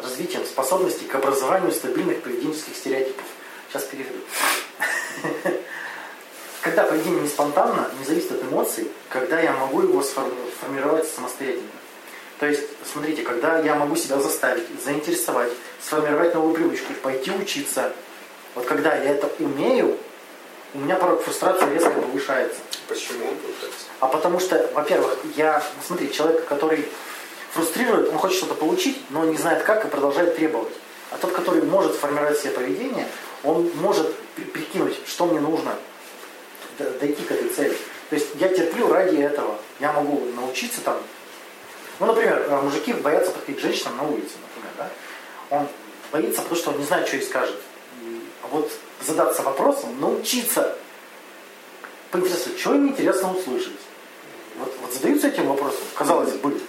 [0.03, 3.25] развитием способности к образованию стабильных поведенческих стереотипов.
[3.69, 4.19] Сейчас переведу.
[6.61, 11.69] Когда поведение не спонтанно, не зависит от эмоций, когда я могу его сформи- формировать самостоятельно.
[12.39, 12.63] То есть,
[12.93, 15.51] смотрите, когда я могу себя заставить, заинтересовать,
[15.81, 17.93] сформировать новую привычку, пойти учиться,
[18.55, 19.97] вот когда я это умею,
[20.75, 22.59] у меня порог фрустрации резко повышается.
[22.89, 23.27] Почему?
[24.01, 26.87] А потому что, во-первых, я, смотри, человек, который
[27.57, 30.73] фрустрирует, он хочет что-то получить, но не знает как и продолжает требовать.
[31.11, 33.07] А тот, который может формировать себе поведение,
[33.43, 35.75] он может при- прикинуть, что мне нужно,
[36.79, 37.77] дойти к этой цели.
[38.11, 39.59] То есть я терплю ради этого.
[39.81, 40.99] Я могу научиться там.
[41.99, 44.91] Ну, например, э, мужики боятся подходить к женщинам на улице, например, да?
[45.57, 45.67] Он
[46.13, 47.57] боится, потому что он не знает, что ей скажет.
[48.43, 48.71] А вот
[49.05, 50.77] задаться вопросом, научиться
[52.11, 53.81] поинтересоваться, что им интересно услышать.
[54.59, 56.61] Вот, вот задаются этим вопросом, казалось бы.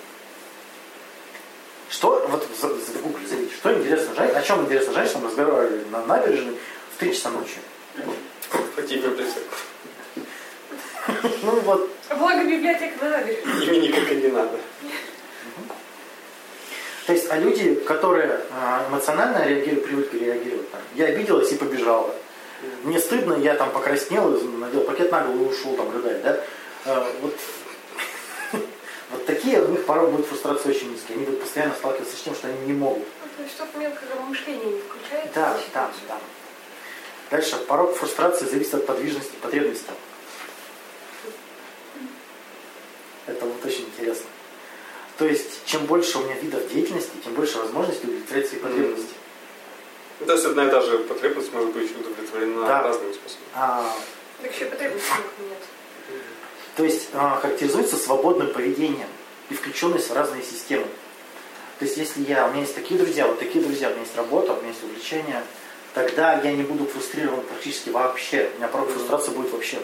[1.97, 6.05] Что, вот за- за- гугли, забейте, что интересно женщинам, о чем интересно женщинам разговаривали на
[6.05, 6.53] набережной
[6.95, 7.55] в 3 часа ночи?
[8.75, 9.39] Какие библиотеки?
[11.41, 13.65] Ну вот, Благо библиотека на набережной.
[13.65, 14.59] Имени как и не надо.
[17.07, 22.13] то есть, а люди, которые а, эмоционально реагируют, привыкли реагировать, там, я обиделась и побежала.
[22.83, 24.29] Мне стыдно, я там покраснел,
[24.59, 26.39] надел пакет на голову и ушел там рыдать, да?
[26.85, 27.33] А, вот,
[29.11, 31.15] вот такие у них порой будет фрустрация очень низкие.
[31.17, 33.07] Они будут постоянно сталкиваться с тем, что они не могут.
[33.21, 35.31] Ну, то есть что-то мелкое мышление не включается.
[35.33, 36.19] Да, значит, да, да.
[37.29, 37.55] Дальше.
[37.67, 39.91] Порог фрустрации зависит от подвижности потребностей.
[43.25, 44.25] Это вот очень интересно.
[45.17, 49.13] То есть, чем больше у меня видов деятельности, тем больше возможностей удовлетворять свои потребности.
[50.19, 52.83] Ну, То есть одна и та же потребность может быть удовлетворена Да.
[52.83, 53.47] разными способами.
[53.55, 53.93] А,
[54.41, 55.57] Так еще потребностей нет.
[56.77, 59.07] То есть, а, характеризуется свободным поведением
[59.49, 60.85] и включенность в разные системы.
[61.79, 64.15] То есть, если я, у меня есть такие друзья, вот такие друзья, у меня есть
[64.15, 65.43] работа, у меня есть увлечения,
[65.95, 68.51] тогда я не буду фрустрирован практически вообще.
[68.53, 69.79] У меня порог фрустрации будет вообще.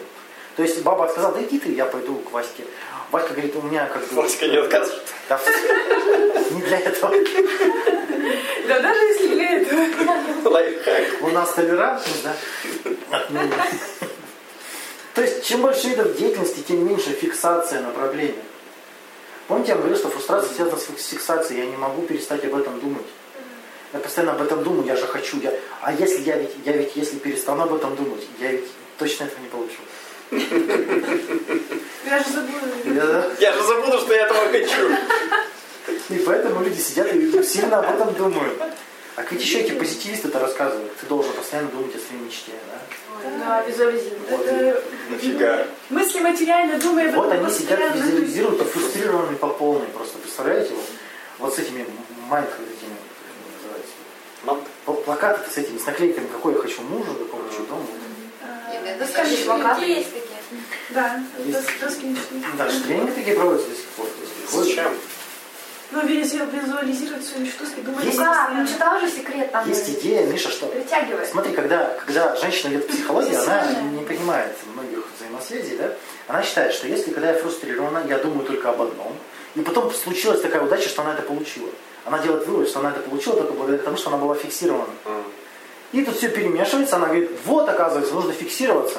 [0.56, 2.64] То есть баба сказала, да иди ты, я пойду к Ваське.
[3.10, 4.22] Васька говорит, у меня как бы...
[4.22, 5.02] Васька не откажет.
[5.28, 5.40] Да,
[6.52, 7.12] не для этого.
[8.68, 10.50] Да даже если для этого.
[10.50, 11.22] Лайфхак.
[11.22, 12.36] У нас толерантность, да?
[15.14, 18.36] То есть, чем больше видов деятельности, тем меньше фиксация на проблеме.
[19.48, 22.80] Помните, я говорил, что фрустрация связана с фикс- фиксацией, я не могу перестать об этом
[22.80, 23.06] думать.
[23.92, 25.40] Я постоянно об этом думаю, я же хочу.
[25.42, 25.54] Я...
[25.82, 28.66] А если я ведь, я ведь, если перестану об этом думать, я ведь
[28.98, 29.82] точно этого не получу.
[32.06, 32.26] Я же.
[32.86, 34.96] Я- Я же забуду, что я этого хочу.
[36.10, 38.58] И поэтому люди сидят и сильно об этом думают.
[39.16, 40.96] А ведь еще эти позитивисты это рассказывают.
[40.98, 42.52] Ты должен постоянно думать о своей мечте.
[42.68, 43.30] Да?
[43.40, 44.30] Да, визуализировать.
[44.48, 45.68] Это Нафига?
[45.90, 47.96] мысли материально думая об Вот они сидят, постоянно.
[47.96, 49.86] визуализируют, а фрустрированные по полной.
[49.88, 50.86] Просто представляете, вот,
[51.40, 51.86] вот с этими
[52.28, 53.94] майк, этими, как они называются,
[54.44, 57.86] Мам, Пл- плакаты с этими, с наклейками, какой я хочу мужа, какой я хочу дома.
[58.44, 60.30] А, Доскажи, плакаты есть такие.
[60.90, 61.24] Да,
[61.82, 62.36] доски мечты.
[62.58, 64.08] Даже тренинги такие проводятся до сих пор.
[65.94, 68.34] Ну, визу- визуализировать свою мечту и думать Есть- Ну как?
[68.36, 68.62] постоянно.
[68.62, 69.70] Ну читала же секрет там.
[69.70, 71.28] Есть идея, Миша, что Притягивает.
[71.28, 75.92] Смотри, когда, когда женщина идет в психологию, она не понимает многих взаимосвязей, да?
[76.28, 79.16] Она считает, что если когда я фрустрирована, я думаю только об одном,
[79.56, 81.70] и потом случилась такая удача, что она это получила.
[82.06, 84.90] Она делает вывод, что она это получила только благодаря тому, что она была фиксирована.
[85.92, 88.98] И тут все перемешивается, она говорит, вот, оказывается, нужно фиксироваться.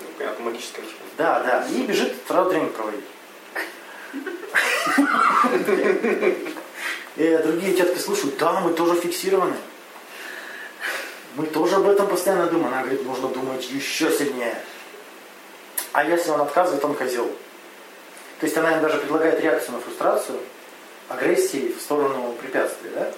[0.00, 0.94] ну, понятно, магическая вещь.
[1.16, 1.66] Да, да.
[1.70, 3.00] И бежит сразу тренинг проводить.
[7.16, 9.56] И другие тетки слушают, да, мы тоже фиксированы.
[11.36, 12.72] Мы тоже об этом постоянно думаем.
[12.72, 14.56] Она говорит, нужно думать еще сильнее.
[15.92, 17.30] А если он отказывает, он козел.
[18.40, 20.38] То есть она им даже предлагает реакцию на фрустрацию,
[21.08, 23.10] агрессии в сторону препятствий, да?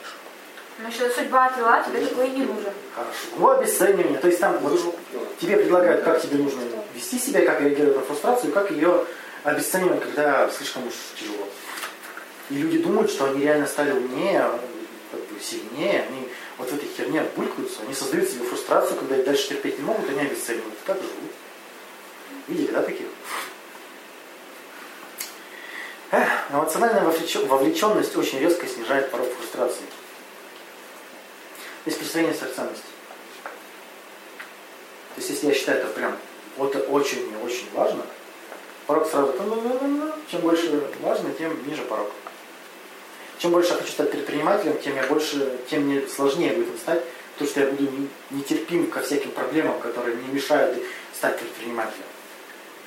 [0.78, 2.72] Ну что судьба отвела, тебе такой не нужен.
[2.94, 3.12] Хорошо.
[3.38, 4.18] Ну, обесценивание.
[4.18, 4.94] То есть там вот
[5.40, 6.60] тебе предлагают, как тебе нужно
[6.94, 9.06] вести себя, как реагировать на фрустрацию, как ее
[9.46, 11.48] обесценивать, когда слишком уж тяжело.
[12.50, 14.42] И люди думают, что они реально стали умнее,
[15.10, 16.28] как бы сильнее, они
[16.58, 20.08] вот в этой херне булькаются, они создают себе фрустрацию, когда их дальше терпеть не могут,
[20.08, 20.74] они обесценивают.
[20.84, 21.32] Так живут.
[22.48, 23.06] Видели, да, таких?
[26.10, 29.82] Эх, эмоциональная вовлечен- вовлеченность очень резко снижает порог фрустрации.
[31.84, 32.84] Есть представление сверхценности.
[35.14, 36.16] То есть, если я считаю это прям
[36.56, 38.04] вот очень и очень важно,
[38.86, 39.34] порог сразу,
[40.30, 42.10] чем больше важно, тем ниже порог.
[43.38, 47.02] Чем больше я хочу стать предпринимателем, тем я больше, тем мне сложнее будет стать,
[47.34, 50.78] потому что я буду не- нетерпим ко всяким проблемам, которые мне мешают
[51.14, 52.04] стать предпринимателем.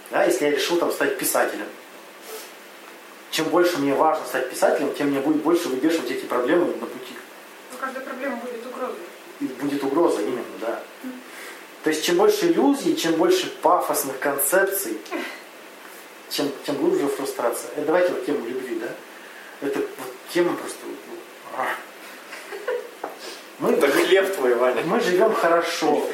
[0.09, 1.67] Да, если я решил там стать писателем.
[3.29, 7.13] Чем больше мне важно стать писателем, тем мне будет больше выбешивать эти проблемы на пути.
[7.71, 8.95] Ну, каждая проблема будет угрозой.
[9.39, 10.81] И будет угроза именно, да.
[11.83, 14.97] То есть чем больше иллюзий, чем больше пафосных концепций,
[16.29, 17.71] чем, тем глубже фрустрация.
[17.75, 18.87] Э, давайте вот тему любви, да?
[19.67, 20.77] Это вот тема просто...
[21.57, 21.65] а.
[23.59, 24.83] Мы, Это хлеб твой, Ваня.
[24.85, 26.07] мы живем хорошо.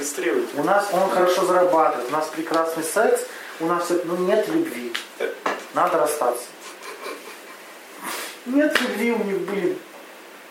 [0.58, 3.22] У нас он хорошо зарабатывает, у нас прекрасный секс,
[3.60, 4.92] у нас все, ну нет любви.
[5.76, 6.46] Надо расстаться.
[8.48, 9.78] Нет любви у них были.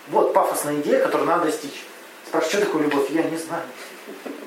[0.09, 1.85] Вот пафосная идея, которую надо достичь.
[2.27, 3.11] Спрашиваю, что такое любовь?
[3.11, 3.65] Я не знаю.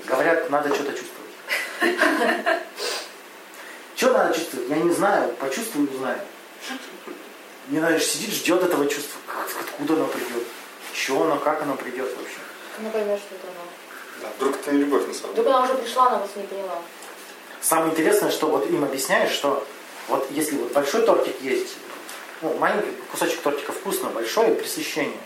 [0.06, 1.32] Говорят, надо что-то чувствовать.
[3.98, 4.70] Что надо чувствовать?
[4.70, 5.34] Я не знаю.
[5.40, 6.20] Почувствую, узнаю.
[7.70, 9.20] Не знаешь, сидит, ждет этого чувства.
[9.28, 10.44] Как- Откуда оно придет?
[10.94, 12.38] Что оно, как оно придет вообще?
[12.80, 13.66] Она поймет, что это она.
[14.22, 15.56] Да, вдруг это не любовь на самом Вдруг деле.
[15.58, 16.80] она уже пришла, она вас не поняла.
[17.62, 19.66] Самое интересное, что вот им объясняешь, что
[20.08, 21.76] вот если вот большой тортик есть,
[22.42, 25.20] ну, маленький кусочек тортика вкусно, большое пресыщение.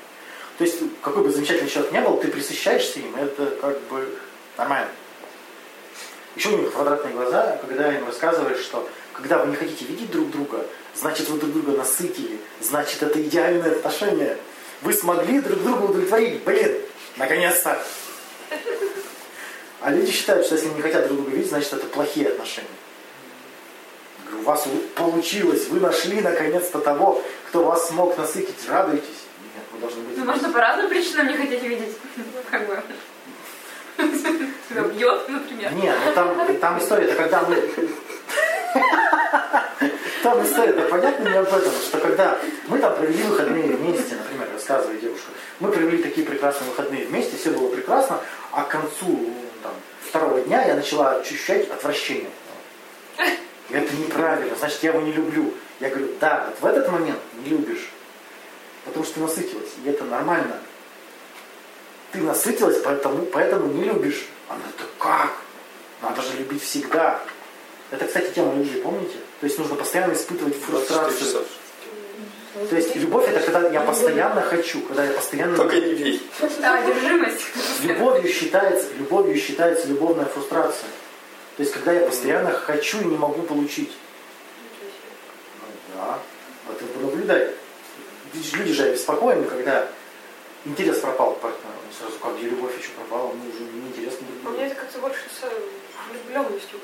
[0.58, 4.18] То есть, какой бы замечательный человек не был, ты присыщаешься им, это как бы
[4.58, 4.90] нормально.
[6.36, 10.32] Еще у них квадратные глаза, когда им рассказываешь, что когда вы не хотите видеть друг
[10.32, 10.66] друга,
[10.96, 14.38] значит вы друг друга насытили, значит это идеальное отношение.
[14.82, 16.44] Вы смогли друг друга удовлетворить.
[16.44, 16.78] Блин,
[17.18, 17.82] наконец-то.
[19.82, 22.68] А люди считают, что если не хотят друг друга видеть, значит это плохие отношения.
[24.26, 28.70] Говорю, у вас получилось, вы нашли наконец-то того, кто вас смог насытить.
[28.70, 29.06] Радуйтесь.
[29.08, 30.18] Нет, вы должны быть...
[30.18, 31.98] Ну, можно по разным причинам не хотеть видеть.
[32.52, 32.82] Как бы.
[34.72, 35.74] Тебя бьет, например.
[35.74, 37.62] Нет, ну там, там история, это когда мы...
[40.24, 44.48] Там история, это понятно не об этом, что когда мы там провели выходные вместе, например,
[44.54, 48.20] рассказывает девушка, мы провели такие прекрасные выходные вместе, все было прекрасно,
[48.52, 49.74] а к концу ну, там,
[50.08, 52.30] второго дня я начала ощущать отвращение.
[53.72, 55.54] Это неправильно, значит, я его не люблю.
[55.80, 57.90] Я говорю, да, вот в этот момент не любишь,
[58.86, 60.58] потому что насытилась, и это нормально.
[62.12, 64.28] Ты насытилась, поэтому, поэтому не любишь.
[64.52, 65.32] Она, да как?
[66.02, 67.22] Надо же любить всегда.
[67.90, 69.18] Это, кстати, тема любви, помните?
[69.40, 71.46] То есть нужно постоянно испытывать 24 фрустрацию.
[72.70, 75.56] То есть любовь это когда я постоянно хочу, когда я постоянно...
[75.56, 76.30] Только не бей.
[76.60, 77.46] Да, одержимость.
[77.84, 80.90] Любовью считается, любовью считается любовная фрустрация.
[81.56, 83.92] То есть когда я постоянно хочу и не могу получить.
[85.62, 86.20] Ну да,
[86.68, 86.82] вот.
[88.34, 89.88] Ведь же Люди же обеспокоены, когда
[90.66, 91.76] интерес пропал к партнеру.
[91.98, 94.58] Сразу как где любовь еще пропала, мы уже неинтересно друг У другу.
[94.58, 95.44] меня это как-то больше с
[96.10, 96.80] влюбленностью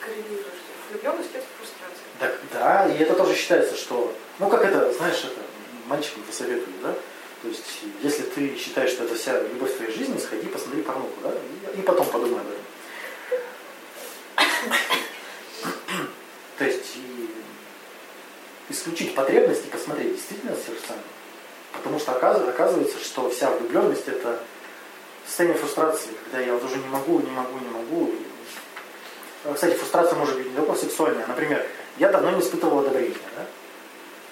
[0.00, 0.46] коррелирует.
[0.90, 2.06] Влюбленность это фрустрация.
[2.18, 5.40] Так, да, и это тоже считается, что, ну как это, знаешь, это
[5.86, 6.94] мальчикам посоветуют, да?
[7.42, 11.32] То есть, если ты считаешь, что это вся любовь твоей жизни, сходи, посмотри порнуху, да?
[11.76, 12.62] И, потом подумай об этом.
[16.58, 16.96] То есть,
[18.68, 21.00] исключить потребность и посмотреть, действительно сердцами.
[21.78, 24.40] Потому что оказывается, что вся влюбленность это
[25.26, 28.12] состояние фрустрации, когда я вот уже не могу, не могу, не могу.
[29.44, 31.26] А, Кстати, фрустрация может быть не только сексуальная.
[31.26, 31.64] Например,
[31.98, 33.14] я давно не испытывал одобрения.
[33.36, 33.46] Да?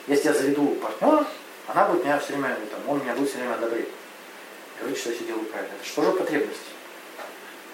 [0.08, 1.26] Если я заведу партнера,
[1.68, 3.88] она будет меня все время, ну, там, он меня будет все время одобрять.
[4.78, 5.74] Говорит, что я все делаю правильно.
[5.74, 6.60] Это что же потребность?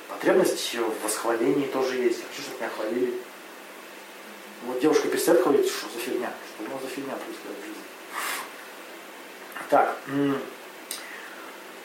[0.08, 2.18] Потребность в восхвалении тоже есть.
[2.18, 3.14] Я хочу, чтобы меня хвалили.
[4.66, 6.30] Вот девушка перестает говорить, что за фигня.
[6.54, 7.81] Что у нас за фигня происходит в жизни.
[9.72, 9.96] Так.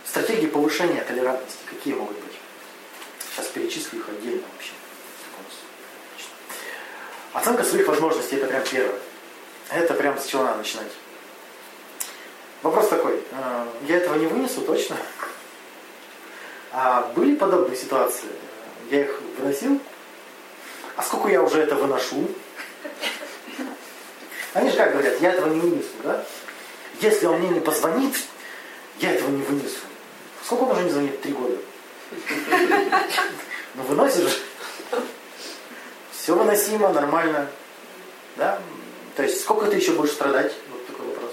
[0.06, 2.34] Стратегии повышения толерантности какие могут быть?
[3.32, 4.74] Сейчас перечислю их отдельно вообще.
[7.32, 9.00] Оценка своих возможностей это прям первое.
[9.70, 10.92] Это прям с чего надо начинать.
[12.62, 13.24] Вопрос такой.
[13.32, 14.98] э, Я этого не вынесу точно.
[16.74, 18.28] А были подобные ситуации?
[18.92, 19.80] Я их выносил?
[20.98, 22.28] А сколько я уже это выношу?
[24.54, 26.26] Они же как говорят, я этого не вынесу, да?
[27.02, 28.16] Если он мне не позвонит,
[29.00, 29.80] я этого не вынесу.
[30.44, 31.22] Сколько он уже не звонит?
[31.22, 31.58] Три года.
[33.76, 34.40] Ну выносишь же.
[36.12, 37.50] Все выносимо, нормально.
[38.36, 38.60] Да?
[39.16, 40.54] То есть сколько ты еще будешь страдать?
[40.72, 41.32] Вот такой вопрос.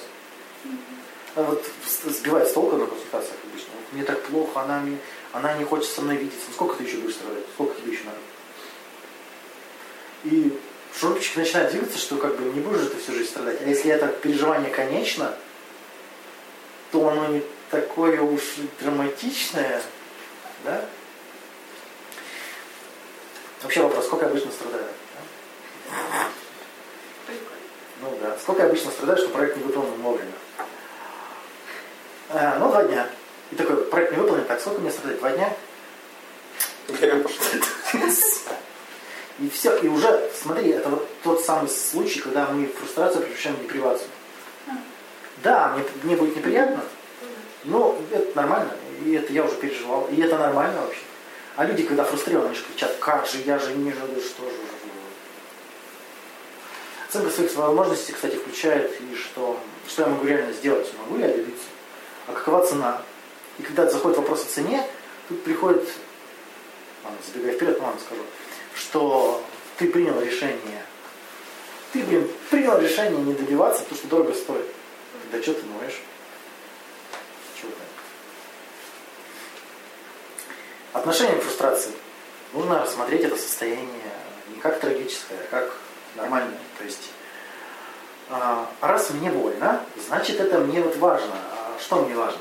[1.36, 1.64] А вот
[2.06, 3.70] сбивает с толку на консультациях обычно.
[3.74, 4.98] Вот мне так плохо, она, мне,
[5.32, 6.46] она не хочет со мной видеться.
[6.48, 7.44] Ну, сколько ты еще будешь страдать?
[7.54, 8.18] Сколько тебе еще надо?
[10.24, 10.58] И
[10.98, 13.60] шурупчик начинает двигаться, что как бы не будешь же ты всю жизнь страдать.
[13.60, 15.34] А если это переживание конечно,
[16.95, 17.42] то оно не
[17.72, 18.40] такое уж
[18.80, 19.82] драматичное,
[20.62, 20.84] да?
[23.64, 24.84] Вообще вопрос, сколько обычно страдаю?
[25.90, 26.28] да?
[28.01, 28.36] Ну да.
[28.40, 30.30] Сколько обычно страдаю, что проект не выполнен вовремя?
[32.30, 33.09] А, ну, два дня.
[33.51, 35.18] И такой, проект не выполнен, так, сколько мне страдать?
[35.18, 35.53] Два дня?
[39.40, 43.62] И все, и уже, смотри, это вот тот самый случай, когда мы фрустрацию превращаем в
[43.62, 44.09] депривацию.
[45.43, 46.82] Да, мне, мне будет неприятно,
[47.64, 48.72] но это нормально,
[49.05, 51.01] и это я уже переживал, и это нормально вообще.
[51.57, 54.57] А люди, когда фрустрированы, они же кричат, как же, я же не жду, что же.
[57.09, 61.66] Оценка своих возможностей, кстати, включает и что, что я могу реально сделать, могу я добиться,
[62.26, 63.03] а какова цена.
[63.59, 64.85] И когда заходит вопрос о цене,
[65.28, 65.89] тут приходит,
[67.05, 68.22] ладно, забегая вперед, ладно, скажу,
[68.74, 69.45] что
[69.78, 70.82] ты принял решение,
[71.93, 74.66] ты, блин, принял решение не добиваться, потому что дорого стоит.
[75.35, 76.01] Да что ты ноешь?
[77.61, 77.76] Чего ты?
[80.93, 81.91] Отношение к фрустрации.
[82.53, 84.12] Нужно рассмотреть это состояние
[84.49, 85.76] не как трагическое, а как
[86.14, 86.57] нормальное.
[86.78, 87.11] То есть,
[88.30, 91.35] а, раз мне больно, значит это мне вот важно.
[91.35, 92.39] А что мне важно?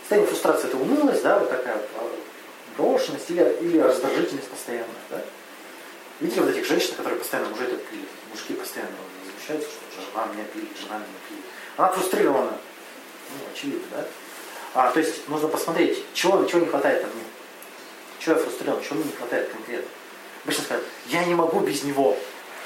[0.00, 2.12] Состояние фрустрации это унылость, да, вот такая вот,
[2.78, 5.20] брошенность или, или раздражительность постоянная, да?
[6.20, 8.92] Видели вот этих женщин, которые постоянно, мужики, или мужики постоянно
[9.46, 11.44] получается, что жена меня пилит, жена меня пилит.
[11.76, 12.50] Она фрустрирована.
[12.50, 14.06] Ну, очевидно, да?
[14.74, 17.24] А, то есть нужно посмотреть, чего, чего не хватает мне.
[18.18, 19.88] Чего я фрустрирован, чего мне не хватает конкретно.
[20.44, 22.16] Обычно скажут, я не могу без него.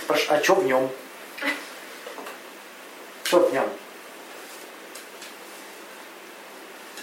[0.02, 0.90] Спрашиваю, а что в нем?
[3.24, 3.68] Что в нем?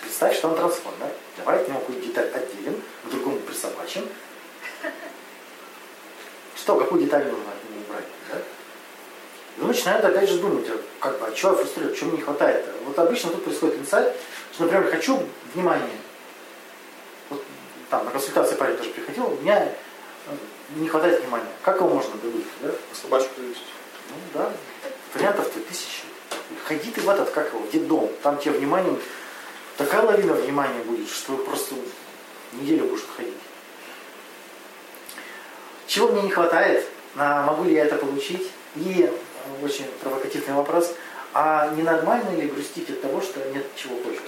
[0.02, 1.12] Представь, что он трансформер.
[1.38, 4.08] Давай от него какую-то деталь отделим, к другому присобачим.
[6.68, 7.46] Что, какую деталь нужно
[7.88, 8.04] убрать?
[8.30, 8.40] Да?
[9.58, 12.18] И он начинает опять же думать, а как бы, а что я фрустрирую, чего мне
[12.18, 12.66] не хватает.
[12.84, 14.14] Вот обычно тут происходит инсайт,
[14.52, 15.18] что, например, хочу
[15.54, 15.98] внимания.
[17.30, 17.42] Вот,
[17.90, 19.72] там на консультации парень тоже приходил, у меня э,
[20.76, 21.48] не хватает внимания.
[21.62, 22.48] Как его можно добыть?
[22.62, 22.72] Да?
[23.02, 23.64] Собачку завести.
[24.10, 24.52] Ну да,
[25.14, 26.04] вариантов-то тысячи.
[26.66, 28.10] Ходи ты в этот, как его, в детдом.
[28.24, 28.94] Там тебе внимание,
[29.78, 31.76] такая лавина внимания будет, что просто
[32.52, 33.36] неделю будешь ходить.
[35.88, 36.86] Чего мне не хватает?
[37.16, 38.52] А, могу ли я это получить?
[38.76, 40.94] И э, очень провокативный вопрос.
[41.34, 44.22] А ненормально ли грустить от того, что нет чего хочешь?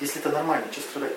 [0.00, 1.12] Если это нормально, что страдать?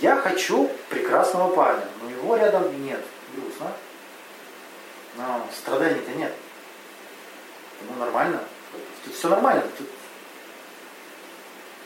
[0.00, 3.00] Я хочу прекрасного парня, но его рядом нет.
[3.36, 3.72] Грустно.
[5.16, 6.32] Но страданий-то нет.
[7.82, 8.40] Ну, нормально.
[9.04, 9.62] Тут все нормально.
[9.76, 9.88] Тут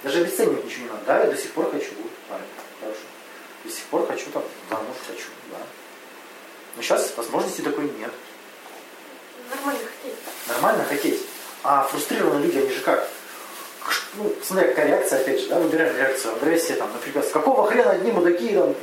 [0.05, 1.05] даже обесценивать ничего не надо.
[1.07, 1.91] Да, я до сих пор хочу
[2.29, 2.47] парня.
[2.81, 3.01] Хорошо.
[3.65, 5.57] До сих пор хочу там, замуж хочу, да.
[6.77, 8.13] Но сейчас возможности такой нет.
[9.51, 10.19] Нормально хотеть.
[10.49, 11.21] Нормально хотеть.
[11.63, 13.09] А фрустрированные люди, они же как?
[14.17, 17.93] Ну, смотря какая реакция, опять же, да, выбираем реакцию, агрессия, там, например, с какого хрена
[17.93, 18.75] одни мудаки, там,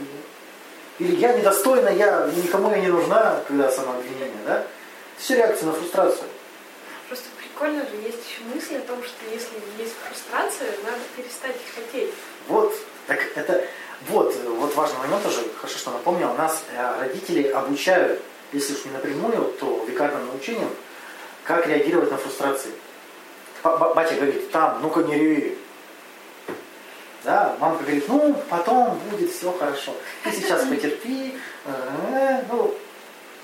[0.99, 4.65] или я недостойна, я никому я не нужна, когда самообвинение, да?
[5.17, 6.27] Все реакция на фрустрацию.
[7.61, 12.09] Прикольно же есть еще мысль о том, что если есть фрустрация, надо перестать их хотеть.
[12.47, 12.73] Вот,
[13.05, 13.63] так это,
[14.09, 18.19] вот, вот важный момент тоже, хорошо, что напомнил, нас э, родители обучают,
[18.51, 20.71] если уж не напрямую, то векарным научением,
[21.43, 22.71] как реагировать на фрустрации.
[23.61, 25.57] Ба- ба- Батя говорит, там, ну-ка не реви.
[27.23, 29.93] Да, мамка говорит, ну, потом будет все хорошо.
[30.23, 31.37] Ты сейчас потерпи.
[31.65, 32.75] э, Ну,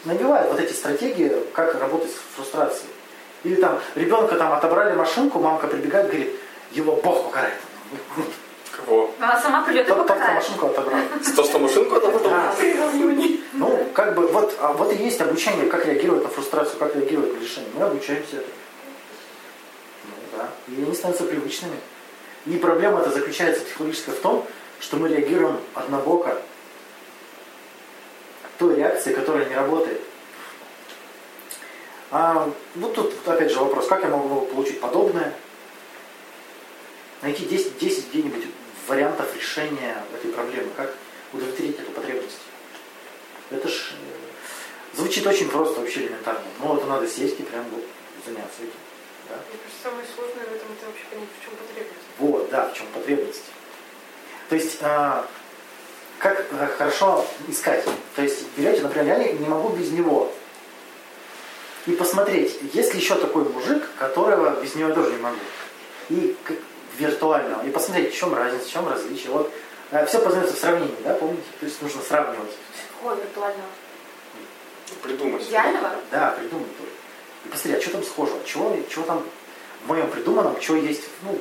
[0.05, 2.89] набивает вот эти стратегии, как работать с фрустрацией.
[3.43, 6.35] Или там, ребенка там отобрали машинку, мамка прибегает, говорит,
[6.71, 7.55] его Бог покарает.
[8.71, 9.11] Кого?
[9.19, 10.99] Она сама придет и Тот, тот, кто машинку отобрал.
[11.35, 12.23] То, что машинку отобрал?
[12.23, 12.53] Да.
[13.53, 17.33] Ну, как бы, вот, а вот и есть обучение, как реагировать на фрустрацию, как реагировать
[17.33, 17.71] на решение.
[17.73, 18.53] Мы обучаемся этому.
[20.03, 20.49] Ну, да.
[20.67, 21.77] И они становятся привычными.
[22.45, 24.45] И проблема это заключается психологическая в том,
[24.79, 26.37] что мы реагируем однобоко
[28.59, 30.01] той реакции, которая не работает.
[32.09, 35.33] А вот тут опять же вопрос, как я могу получить подобное?
[37.21, 38.45] Найти 10, 10 где-нибудь
[38.87, 40.93] вариантов решения этой проблемы, как
[41.33, 42.39] удовлетворить эту потребность.
[43.49, 46.41] Это ж э, звучит очень просто, вообще элементарно.
[46.61, 47.83] Но это надо сесть и прям вот
[48.25, 48.71] заняться этим.
[49.29, 49.35] Да?
[49.35, 52.07] Мне кажется, самое сложное в этом это вообще понять, в чем потребность.
[52.19, 53.43] Вот, да, в чем потребность.
[54.49, 55.27] То есть, а,
[56.19, 57.83] как э, хорошо искать.
[58.15, 60.31] То есть, берете, например, я не, не могу без него.
[61.87, 65.37] И посмотреть, есть ли еще такой мужик, которого без него я тоже не могу.
[66.09, 66.57] И как
[66.97, 67.65] виртуального.
[67.65, 69.31] И посмотреть, в чем разница, в чем различие.
[69.31, 69.51] Вот
[70.07, 71.43] все познается в сравнении, да, помните?
[71.59, 72.51] То есть нужно сравнивать.
[72.97, 73.69] Какого виртуального?
[75.01, 75.43] Придумать.
[75.47, 75.91] Идеального?
[76.11, 76.91] Да, придумать тоже.
[77.45, 78.39] И посмотри, а что там схожего?
[78.45, 79.23] Чего, чего там
[79.85, 81.39] в моем придуманном, что есть, ну,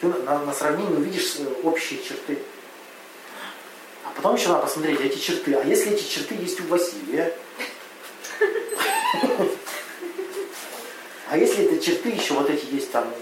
[0.00, 2.38] ты на, на, на сравнении увидишь э, общие черты.
[4.04, 5.54] А потом еще надо посмотреть эти черты.
[5.54, 7.36] А если эти черты есть у Василия?
[11.36, 13.12] А если эти черты еще вот эти есть там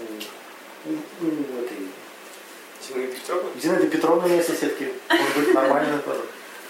[0.85, 0.95] у, у-
[1.25, 1.89] этой
[2.87, 3.49] Зинаида Петровна?
[3.61, 4.93] Зинаиды Петровны моей соседки.
[5.09, 6.21] Может быть, нормально тоже.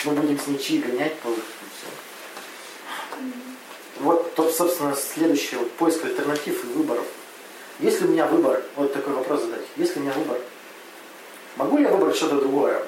[0.06, 1.88] Мы будем с ничьи гонять по все.
[4.00, 7.06] Вот, то, собственно, следующий вот, поиск альтернатив и выборов.
[7.80, 8.64] Есть ли у меня выбор?
[8.76, 9.68] Вот такой вопрос задать.
[9.76, 10.40] Есть ли у меня выбор?
[11.58, 12.82] Могу ли я выбрать что-то другое?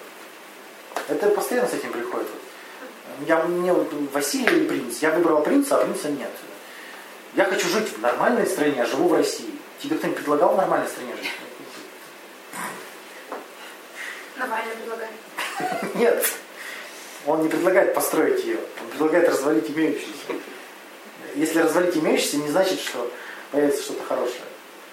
[1.07, 2.27] Это постоянно с этим приходит.
[3.27, 4.97] Я, мне вот Василий или принц.
[5.03, 6.31] Я выбрал принца, а принца нет.
[7.37, 9.53] Я хочу жить в нормальной стране, а живу в России.
[9.79, 11.29] Тебе кто-нибудь предлагал в нормальной стране жить?
[14.37, 15.13] Навальный предлагает.
[15.95, 16.25] Нет.
[17.27, 20.17] Он не предлагает построить ее, он предлагает развалить имеющуюся.
[21.35, 23.11] Если развалить имеющуюся, не значит, что
[23.51, 24.41] появится что-то хорошее.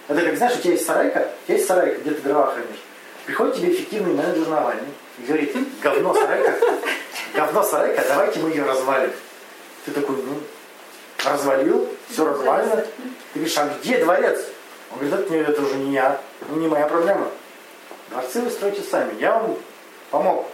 [0.09, 2.83] Это как, знаешь, у тебя есть сарайка, у тебя есть сарайка, где ты дрова хранишь.
[3.25, 6.55] Приходит тебе эффективный менеджер Навальный и говорит, говно сарайка,
[7.35, 9.13] говно сарайка, давайте мы ее развалим.
[9.87, 10.41] Ты такой, ну,
[11.25, 12.77] развалил, все развалено.
[12.77, 12.87] Ты
[13.41, 14.41] говоришь, а где дворец?
[14.93, 17.29] Он говорит, это, не- это уже не я, ну, не моя проблема.
[18.11, 19.57] Дворцы вы строите сами, я вам
[20.11, 20.47] помог.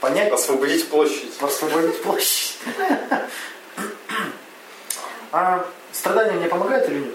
[0.00, 1.32] понять, Освободить площадь.
[1.40, 2.58] освободить площадь.
[5.30, 7.14] А страдания мне помогают или нет?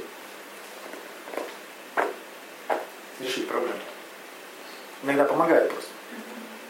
[3.20, 3.74] Решить проблему.
[5.04, 5.90] Иногда помогает просто.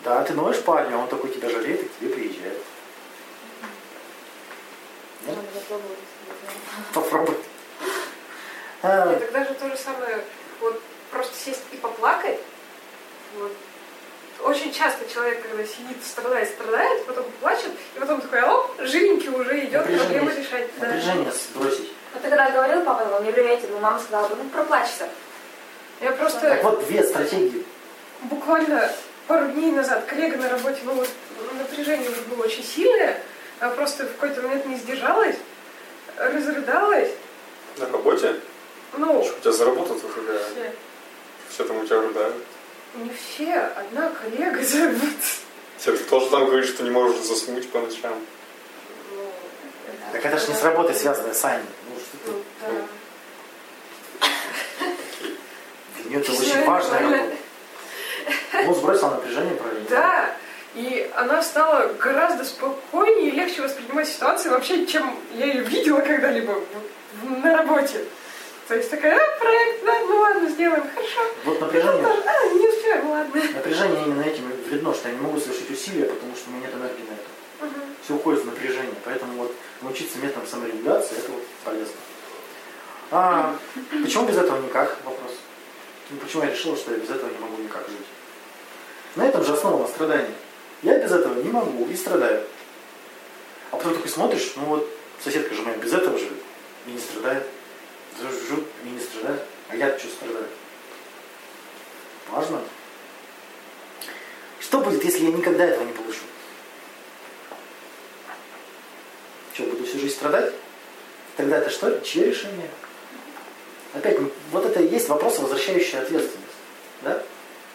[0.03, 2.61] Да, ты ноешь парня, он такой тебя жалеет и к тебе приезжает.
[5.27, 5.35] Нет?
[5.35, 5.99] Надо попробовать.
[6.93, 7.35] Попробуй.
[8.83, 10.23] А, И тогда же то же самое,
[10.61, 12.39] вот просто сесть и поплакать.
[13.37, 13.51] Вот.
[14.43, 19.65] Очень часто человек, когда сидит, страдает, страдает, потом плачет, и потом такой, оп, живенький уже
[19.65, 20.69] идет проблему решать.
[20.79, 20.87] Да.
[20.87, 21.91] напряжение сбросить.
[22.13, 25.09] Вот ты когда говорил, папа, он не приметил, но мама сказала, ну проплачься.
[26.01, 27.65] Я просто Так вот, две стратегии.
[28.23, 28.91] буквально
[29.25, 31.09] пару дней назад коллега на работе, ну вот
[31.57, 33.19] напряжение уже было очень сильное,
[33.59, 35.35] а просто в какой-то момент не сдержалась,
[36.17, 37.11] разрыдалась.
[37.77, 38.35] На работе?
[38.97, 40.39] Ну, Что у тебя заработал какая?
[40.39, 40.73] все.
[41.49, 42.35] Все там у тебя рыдают.
[42.95, 44.57] не все, одна коллега.
[44.59, 45.11] Вот.
[45.77, 48.19] Тебе ты тоже там говоришь, что не можешь заснуть по ночам.
[49.11, 49.31] Ну,
[50.11, 51.63] Так это ж не с работой связано, Саня.
[51.89, 52.31] Ну, что ты?
[52.31, 52.43] ну,
[54.19, 54.27] да.
[55.95, 57.35] Для нее это очень важная работа.
[58.65, 59.85] Ну, сбросила напряжение правильно.
[59.89, 60.35] Да,
[60.77, 66.61] и она стала гораздо спокойнее и легче воспринимать ситуации вообще, чем я ее видела когда-либо
[67.23, 68.05] на работе.
[68.67, 71.21] То есть такая, а, проект, да, ну ладно, сделаем, хорошо.
[71.45, 73.41] Вот напряжение, А, не успеем, ладно.
[73.55, 76.75] напряжение именно этим вредно, что я не могу совершить усилия, потому что у меня нет
[76.75, 77.27] энергии на это.
[77.61, 77.95] Мгм.
[78.03, 78.93] Все уходит в напряжение.
[79.03, 81.95] Поэтому вот научиться методам саморегуляции, это вот полезно.
[83.09, 83.55] А
[84.03, 84.95] почему без этого никак?
[85.05, 85.31] Вопрос.
[86.11, 88.05] Ну, почему я решил, что я без этого не могу никак жить?
[89.15, 90.35] На этом же основано страдание.
[90.83, 92.43] Я без этого не могу и страдаю.
[93.71, 94.89] А потом такой смотришь, ну вот
[95.23, 96.37] соседка же моя без этого живет
[96.85, 97.43] и не страдает.
[98.47, 99.41] Живут и не страдает.
[99.69, 100.47] А я что страдаю?
[102.29, 102.61] Важно.
[104.59, 106.19] Что будет, если я никогда этого не получу?
[109.53, 110.53] Что, буду всю жизнь страдать?
[111.35, 111.99] Тогда это что?
[112.01, 112.69] Чье решение?
[113.93, 114.19] Опять,
[114.51, 116.53] вот это и есть вопрос, возвращающий ответственность.
[117.01, 117.23] Да?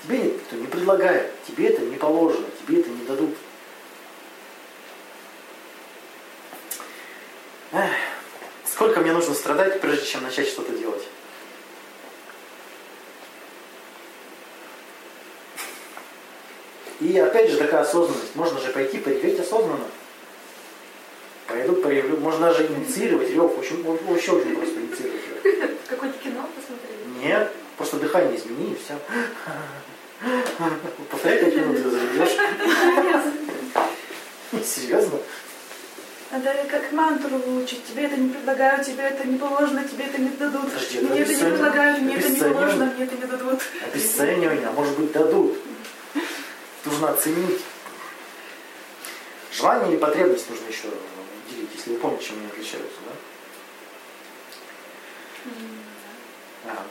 [0.02, 3.36] Тебе никто не предлагает, тебе это не положено, тебе это не дадут.
[7.72, 7.90] Эх,
[8.66, 11.02] сколько мне нужно страдать, прежде чем начать что-то делать?
[17.00, 18.36] И опять же такая осознанность.
[18.36, 19.86] Можно же пойти пореветь осознанно.
[21.48, 22.16] Пойду поревлю.
[22.18, 23.58] Можно даже инициировать рев.
[23.58, 25.70] Очень, вообще очень просто инициировать рев.
[25.88, 27.26] Какое-то кино посмотрели?
[27.26, 28.96] Нет, просто дыхание измени и все.
[31.10, 32.36] Повторяй минут и заведешь.
[34.64, 35.18] Серьезно?
[36.30, 37.84] Надо как мантру выучить.
[37.86, 40.72] Тебе это не предлагают, тебе это не положено, тебе это не дадут.
[40.72, 43.62] Подожди, мне это не предлагают, мне это не положено, мне это не дадут.
[43.92, 45.58] Обесценивание, а может быть дадут.
[46.84, 47.60] Нужно оценить.
[49.52, 50.88] Желание или потребность нужно еще
[51.50, 52.98] делить, если вы помните, чем они отличаются,
[56.64, 56.70] да?
[56.70, 56.82] Ага.